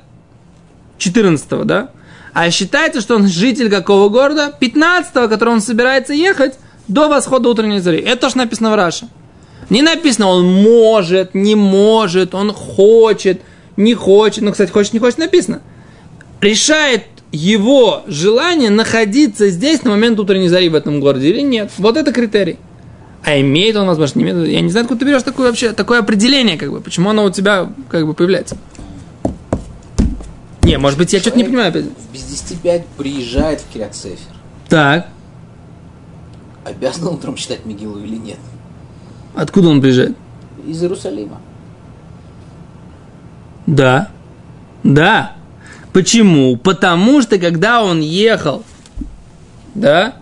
14 0.98 1.66
да? 1.66 1.90
А 2.32 2.50
считается, 2.50 3.00
что 3.00 3.16
он 3.16 3.26
житель 3.26 3.70
какого 3.70 4.08
города? 4.08 4.54
15 4.58 5.12
который 5.12 5.54
он 5.54 5.60
собирается 5.60 6.12
ехать 6.12 6.58
до 6.86 7.08
восхода 7.08 7.48
утренней 7.48 7.80
зари. 7.80 7.98
Это 8.00 8.22
то, 8.22 8.28
что 8.28 8.38
написано 8.38 8.70
в 8.70 8.74
Раше. 8.74 9.08
Не 9.68 9.82
написано, 9.82 10.28
он 10.28 10.44
может, 10.44 11.34
не 11.34 11.54
может, 11.54 12.34
он 12.34 12.52
хочет, 12.52 13.40
не 13.76 13.94
хочет. 13.94 14.42
Ну, 14.42 14.52
кстати, 14.52 14.70
хочет, 14.70 14.92
не 14.92 14.98
хочет, 14.98 15.18
написано. 15.18 15.62
Решает 16.40 17.04
его 17.32 18.02
желание 18.06 18.70
находиться 18.70 19.48
здесь 19.50 19.82
на 19.84 19.90
момент 19.90 20.18
утренней 20.18 20.48
зари 20.48 20.68
в 20.68 20.74
этом 20.74 21.00
городе 21.00 21.28
или 21.30 21.40
нет. 21.42 21.70
Вот 21.78 21.96
это 21.96 22.12
критерий. 22.12 22.58
А 23.24 23.38
имеет 23.40 23.76
он 23.76 23.86
возможность, 23.86 24.16
не 24.16 24.22
имеет. 24.24 24.48
Я 24.48 24.60
не 24.60 24.70
знаю, 24.70 24.84
откуда 24.84 25.00
ты 25.00 25.06
берешь 25.06 25.22
такое 25.22 25.48
вообще, 25.48 25.72
такое 25.72 26.00
определение, 26.00 26.56
как 26.56 26.70
бы, 26.70 26.80
почему 26.80 27.10
оно 27.10 27.24
у 27.24 27.30
тебя 27.30 27.70
как 27.88 28.06
бы 28.06 28.14
появляется. 28.14 28.56
Не, 30.62 30.78
может 30.78 30.98
быть, 30.98 31.12
я 31.12 31.20
что-то 31.20 31.36
не 31.38 31.44
понимаю. 31.44 31.68
опять. 31.70 31.84
В 31.84 32.12
без 32.12 32.22
10 32.22 32.60
5 32.60 32.86
приезжает 32.98 33.60
в 33.60 33.72
Кириацефер. 33.72 34.18
Так, 34.68 35.08
Обязан 36.64 37.08
утром 37.08 37.34
читать 37.36 37.64
Мигилу 37.64 37.98
или 37.98 38.16
нет? 38.16 38.38
откуда 39.34 39.68
он 39.68 39.80
приезжает? 39.80 40.16
Из 40.66 40.82
Иерусалима. 40.82 41.40
Да. 43.66 44.10
Да. 44.82 45.36
Почему? 45.92 46.56
Потому 46.56 47.20
что 47.22 47.38
когда 47.38 47.82
он 47.82 48.00
ехал, 48.00 48.62
да, 49.74 50.14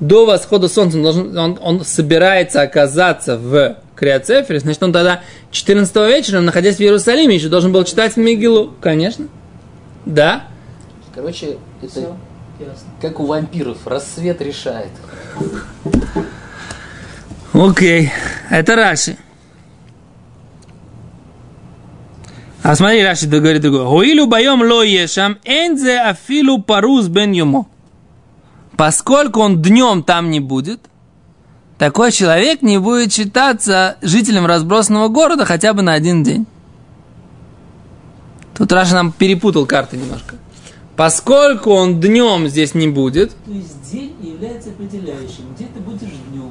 до 0.00 0.26
восхода 0.26 0.68
солнца 0.68 0.96
он, 0.96 1.02
должен, 1.02 1.36
он, 1.36 1.58
он 1.60 1.84
собирается 1.84 2.62
оказаться 2.62 3.36
в 3.36 3.76
Криоцефере, 3.96 4.60
значит, 4.60 4.82
он 4.82 4.92
тогда 4.92 5.22
14 5.50 5.94
вечера, 6.08 6.40
находясь 6.40 6.76
в 6.76 6.80
Иерусалиме, 6.80 7.34
еще 7.34 7.48
должен 7.48 7.72
был 7.72 7.82
читать 7.84 8.16
Мигилу. 8.16 8.74
Конечно. 8.80 9.26
Да. 10.06 10.44
Короче, 11.14 11.56
это 11.82 11.90
Все, 11.90 12.16
ясно. 12.60 12.88
как 13.00 13.18
у 13.18 13.26
вампиров. 13.26 13.78
Рассвет 13.86 14.40
решает. 14.40 14.90
Окей. 17.52 18.12
Это 18.50 18.76
Раши. 18.76 19.16
А 22.68 22.76
смотри, 22.76 23.02
Раши 23.02 23.26
говорит 23.26 23.62
другое. 23.62 23.86
Хуилу 23.86 24.26
байом 24.26 24.60
ло 24.60 24.82
ешам, 24.82 25.38
энзе 25.46 26.00
афилу 26.00 26.60
паруз 26.60 27.08
бен 27.08 27.32
юмо. 27.32 27.66
Поскольку 28.76 29.40
он 29.40 29.62
днем 29.62 30.02
там 30.02 30.28
не 30.28 30.40
будет, 30.40 30.78
такой 31.78 32.12
человек 32.12 32.60
не 32.60 32.76
будет 32.76 33.10
считаться 33.10 33.96
жителем 34.02 34.44
разбросанного 34.44 35.08
города 35.08 35.46
хотя 35.46 35.72
бы 35.72 35.80
на 35.80 35.94
один 35.94 36.22
день. 36.22 36.44
Тут 38.54 38.70
Раша 38.70 38.96
нам 38.96 39.12
перепутал 39.12 39.64
карты 39.64 39.96
немножко. 39.96 40.34
Поскольку 40.94 41.70
он 41.70 42.02
днем 42.02 42.48
здесь 42.48 42.74
не 42.74 42.88
будет, 42.88 43.30
То 43.46 43.50
есть 43.50 43.90
день 43.90 44.14
является 44.20 44.68
определяющим. 44.68 45.54
Где 45.56 45.68
ты 45.74 45.80
будешь 45.80 46.12
днем? 46.30 46.50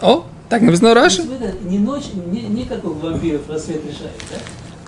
о, 0.00 0.24
так 0.48 0.62
написано 0.62 0.88
это 0.88 1.54
не 1.64 1.78
ночь, 1.78 2.04
не, 2.14 2.40
не 2.44 2.64
как 2.64 2.82
у 2.82 2.94
вампиров 2.94 3.42
рассвет 3.50 3.84
решает, 3.84 4.16
да? 4.30 4.38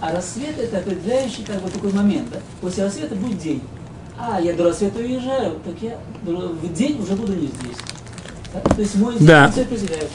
А 0.00 0.12
рассвет 0.12 0.58
это 0.58 0.78
определяющий 0.78 1.44
как 1.44 1.60
бы 1.62 1.68
такой 1.70 1.92
момент, 1.92 2.30
да? 2.30 2.38
После 2.60 2.84
рассвета 2.84 3.14
будет 3.14 3.38
день. 3.38 3.62
А, 4.18 4.40
я 4.40 4.54
до 4.54 4.64
рассвета 4.64 4.98
уезжаю, 4.98 5.60
так 5.64 5.74
я 5.80 5.98
в 6.22 6.72
день 6.72 7.00
уже 7.00 7.12
буду 7.12 7.34
не 7.34 7.46
здесь. 7.48 7.76
Да? 8.52 8.60
То 8.60 8.80
есть 8.80 8.94
мой 8.96 9.14
день 9.16 9.26
Да. 9.26 9.50
все 9.50 9.62
определяет. 9.62 10.10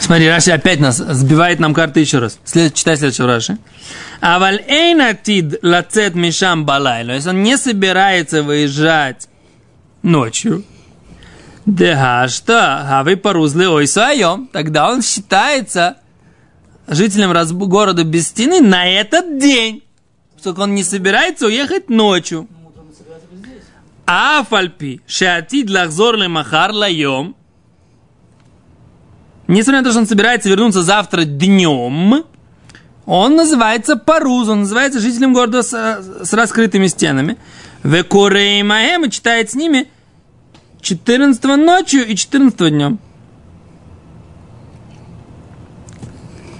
Смотри, 0.00 0.28
Раши 0.28 0.50
опять 0.50 0.80
нас 0.80 0.98
сбивает 0.98 1.60
нам 1.60 1.72
карты 1.72 2.00
еще 2.00 2.18
раз. 2.18 2.38
След, 2.44 2.74
читай 2.74 2.96
следующего 2.96 3.26
Раши. 3.26 3.56
Аваль 4.20 4.62
эйнатид 4.68 5.60
лацет 5.62 6.14
мишам 6.14 6.66
балайло. 6.66 7.12
Если 7.12 7.30
он 7.30 7.42
не 7.42 7.56
собирается 7.56 8.42
выезжать 8.42 9.28
ночью, 10.02 10.62
Дега, 11.64 12.26
что? 12.28 12.84
А 12.86 13.02
вы 13.02 13.16
порузли 13.16 13.64
ой 13.64 13.86
своем. 13.86 14.48
Тогда 14.52 14.90
он 14.90 15.00
считается 15.00 15.96
жителем 16.86 17.32
раз- 17.32 17.52
города 17.52 18.04
без 18.04 18.28
стены 18.28 18.60
на 18.60 18.86
этот 18.86 19.38
день. 19.38 19.82
Только 20.42 20.60
он 20.60 20.74
не 20.74 20.84
собирается 20.84 21.46
уехать 21.46 21.88
ночью. 21.88 22.48
Здесь. 23.32 23.62
Афальпи, 24.04 25.00
шеатид 25.06 25.70
лахзор 25.70 26.16
махар 26.28 26.72
лайом. 26.72 27.34
Несмотря 29.46 29.80
на 29.80 29.84
то, 29.84 29.90
что 29.90 30.00
он 30.00 30.06
собирается 30.06 30.48
вернуться 30.48 30.82
завтра 30.82 31.24
днем, 31.24 32.24
он 33.06 33.36
называется 33.36 33.96
Паруз, 33.96 34.48
он 34.48 34.60
называется 34.60 35.00
жителем 35.00 35.34
города 35.34 35.62
с, 35.62 35.72
с 35.72 36.32
раскрытыми 36.32 36.86
стенами. 36.86 37.36
Векурей 37.82 38.62
Маэм 38.62 39.04
и 39.04 39.10
читает 39.10 39.50
с 39.50 39.54
ними 39.54 39.90
14 40.80 41.44
ночью 41.56 42.06
и 42.06 42.16
14 42.16 42.70
днем. 42.70 42.98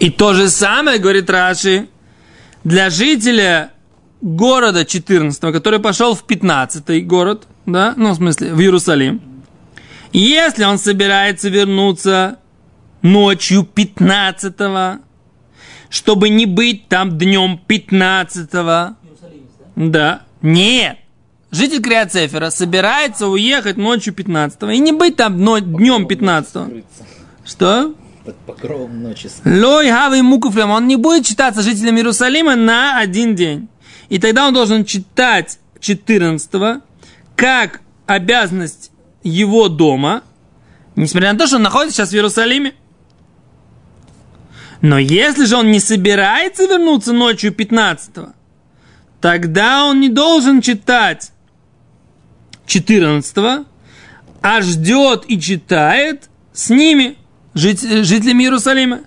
И 0.05 0.11
то 0.11 0.35
же 0.35 0.51
самое, 0.51 0.99
говорит 0.99 1.31
Раши, 1.31 1.88
для 2.62 2.90
жителя 2.90 3.71
города 4.21 4.85
14, 4.85 5.40
который 5.40 5.79
пошел 5.79 6.14
в 6.14 6.25
15 6.25 7.07
город, 7.07 7.49
да, 7.64 7.95
ну, 7.97 8.11
в 8.11 8.17
смысле, 8.17 8.53
в 8.53 8.61
Иерусалим, 8.61 9.23
если 10.12 10.64
он 10.64 10.77
собирается 10.77 11.49
вернуться 11.49 12.37
ночью 13.01 13.64
15 13.64 15.01
чтобы 15.88 16.29
не 16.29 16.45
быть 16.45 16.87
там 16.88 17.17
днем 17.17 17.59
15 17.67 18.53
Иерусалимец, 18.53 18.97
да? 19.59 19.75
да, 19.75 20.23
нет, 20.43 20.99
житель 21.51 21.81
Криоцефера 21.81 22.51
собирается 22.51 23.27
уехать 23.27 23.79
ночью 23.79 24.12
15 24.12 24.64
и 24.64 24.79
не 24.81 24.93
быть 24.93 25.17
там 25.17 25.38
днем 25.38 26.07
15 26.07 26.51
Скрыться 26.51 27.05
Что? 27.47 27.95
Под 28.25 28.37
покровом 28.39 29.03
ночи. 29.03 29.29
Лой 29.45 29.91
хавы 29.91 30.23
мукуфлем. 30.23 30.71
Он 30.71 30.87
не 30.87 30.97
будет 30.97 31.27
считаться 31.27 31.63
жителем 31.63 31.97
Иерусалима 31.97 32.57
на 32.57 32.99
один 32.99 33.35
день. 33.35 33.69
И 34.09 34.19
тогда 34.19 34.47
он 34.47 34.55
должен 34.55 34.85
читать 34.85 35.59
14 35.81 36.83
как 37.37 37.81
обязанность 38.07 38.91
его 39.23 39.69
дома, 39.69 40.23
несмотря 40.97 41.33
на 41.33 41.39
то, 41.39 41.47
что 41.47 41.57
он 41.57 41.63
находится 41.63 41.97
сейчас 41.97 42.11
в 42.11 42.15
Иерусалиме. 42.15 42.75
Но 44.81 44.99
если 44.99 45.47
же 45.47 45.57
он 45.57 45.71
не 45.71 45.81
собирается 45.81 46.67
вернуться 46.67 47.13
ночью 47.13 47.53
15 47.53 48.35
тогда 49.25 49.87
он 49.87 50.01
не 50.01 50.11
должен 50.11 50.61
читать 50.61 51.33
14 52.67 53.67
а 54.43 54.61
ждет 54.61 55.25
и 55.27 55.41
читает 55.41 56.29
с 56.53 56.69
ними, 56.69 57.17
жит- 57.55 58.05
жителями 58.05 58.45
Иерусалима. 58.45 59.01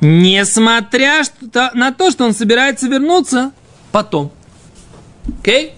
Несмотря 0.00 1.22
на 1.74 1.92
то, 1.92 2.10
что 2.10 2.24
он 2.24 2.34
собирается 2.34 2.86
вернуться 2.86 3.52
потом. 3.92 4.30
Окей? 5.40 5.72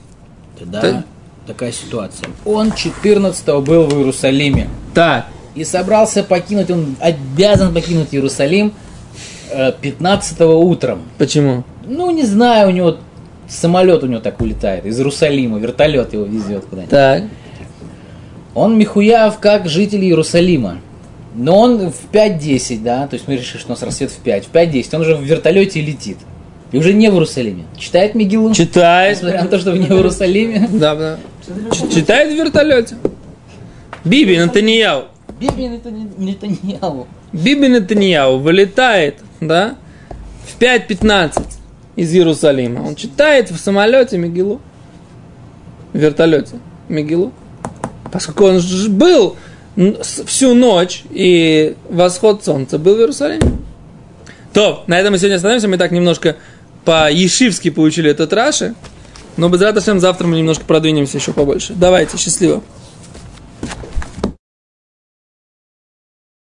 Тогда 0.59 0.81
Ты- 0.81 1.05
такая 1.47 1.73
ситуация. 1.73 2.29
Он 2.45 2.73
14 2.73 3.61
был 3.61 3.87
в 3.87 3.95
Иерусалиме. 3.95 4.69
Так. 4.93 5.27
И 5.55 5.65
собрался 5.65 6.23
покинуть, 6.25 6.71
он 6.71 6.97
обязан 7.01 7.73
покинуть 7.73 8.09
Иерусалим 8.13 8.73
э, 9.51 9.73
15 9.81 10.41
утром. 10.43 11.03
Почему? 11.17 11.65
Ну, 11.87 12.11
не 12.11 12.25
знаю, 12.25 12.69
у 12.69 12.73
него 12.73 12.97
самолет 13.49 14.03
у 14.03 14.07
него 14.07 14.21
так 14.21 14.41
улетает 14.41 14.85
из 14.85 14.99
Иерусалима, 14.99 15.59
вертолет 15.59 16.13
его 16.13 16.25
везет 16.25 16.65
куда-нибудь. 16.67 16.91
Так. 16.91 17.25
Он 18.55 18.77
михуяв 18.77 19.39
как 19.39 19.69
житель 19.69 20.05
Иерусалима. 20.05 20.79
Но 21.35 21.59
он 21.59 21.91
в 21.91 22.11
5.10, 22.13 22.83
да, 22.83 23.07
то 23.07 23.15
есть 23.15 23.29
мы 23.29 23.37
решили, 23.37 23.59
что 23.59 23.69
у 23.69 23.71
нас 23.73 23.83
рассвет 23.83 24.11
в 24.11 24.17
5. 24.19 24.47
В 24.47 24.53
5.10 24.53 24.89
он 24.95 25.01
уже 25.03 25.15
в 25.15 25.23
вертолете 25.23 25.81
летит. 25.81 26.19
И 26.73 26.79
уже 26.79 26.93
не 26.93 27.09
в 27.09 27.15
Иерусалиме. 27.15 27.65
Читает 27.79 28.15
Мегилу. 28.15 28.53
Читает. 28.55 29.17
Несмотря 29.17 29.43
на 29.43 29.49
то, 29.49 29.59
что 29.59 29.73
не 29.73 29.87
в 29.87 29.91
Иерусалиме. 29.91 30.69
Да, 30.73 30.95
да. 30.95 31.19
Читает 31.95 32.33
в 32.33 32.37
вертолете. 32.37 32.97
Биби 34.05 34.39
Натаньяу. 34.39 35.05
Биби 35.41 35.69
Нетаньяху. 36.19 37.07
Биби 37.33 37.69
Натаньяу 37.69 38.39
вылетает, 38.39 39.17
да, 39.41 39.77
в 40.47 40.61
5.15 40.61 41.43
из 41.97 42.15
Иерусалима. 42.15 42.81
Он 42.81 42.95
читает 42.95 43.51
в 43.51 43.59
самолете 43.59 44.19
Мегилу. 44.19 44.61
В 45.93 45.99
вертолете 45.99 46.59
Мегилу. 46.89 47.33
Поскольку 48.13 48.45
он 48.45 48.61
был 48.91 49.37
всю 50.27 50.55
ночь, 50.55 51.05
и 51.11 51.77
восход 51.89 52.45
солнца 52.45 52.79
был 52.79 52.97
в 52.97 52.99
Иерусалиме. 52.99 53.59
То, 54.53 54.83
на 54.87 54.99
этом 54.99 55.13
мы 55.13 55.19
сегодня 55.19 55.37
остановимся. 55.37 55.69
Мы 55.69 55.79
так 55.79 55.93
немножко 55.93 56.37
по-ешивски 56.85 57.71
получили 57.71 58.11
этот 58.11 58.33
Раши. 58.33 58.75
Но 59.37 59.49
без 59.49 59.61
завтра 60.01 60.27
мы 60.27 60.37
немножко 60.37 60.65
продвинемся 60.65 61.19
еще 61.19 61.33
побольше. 61.33 61.75
Давайте, 61.77 62.17
счастливо. 62.17 62.63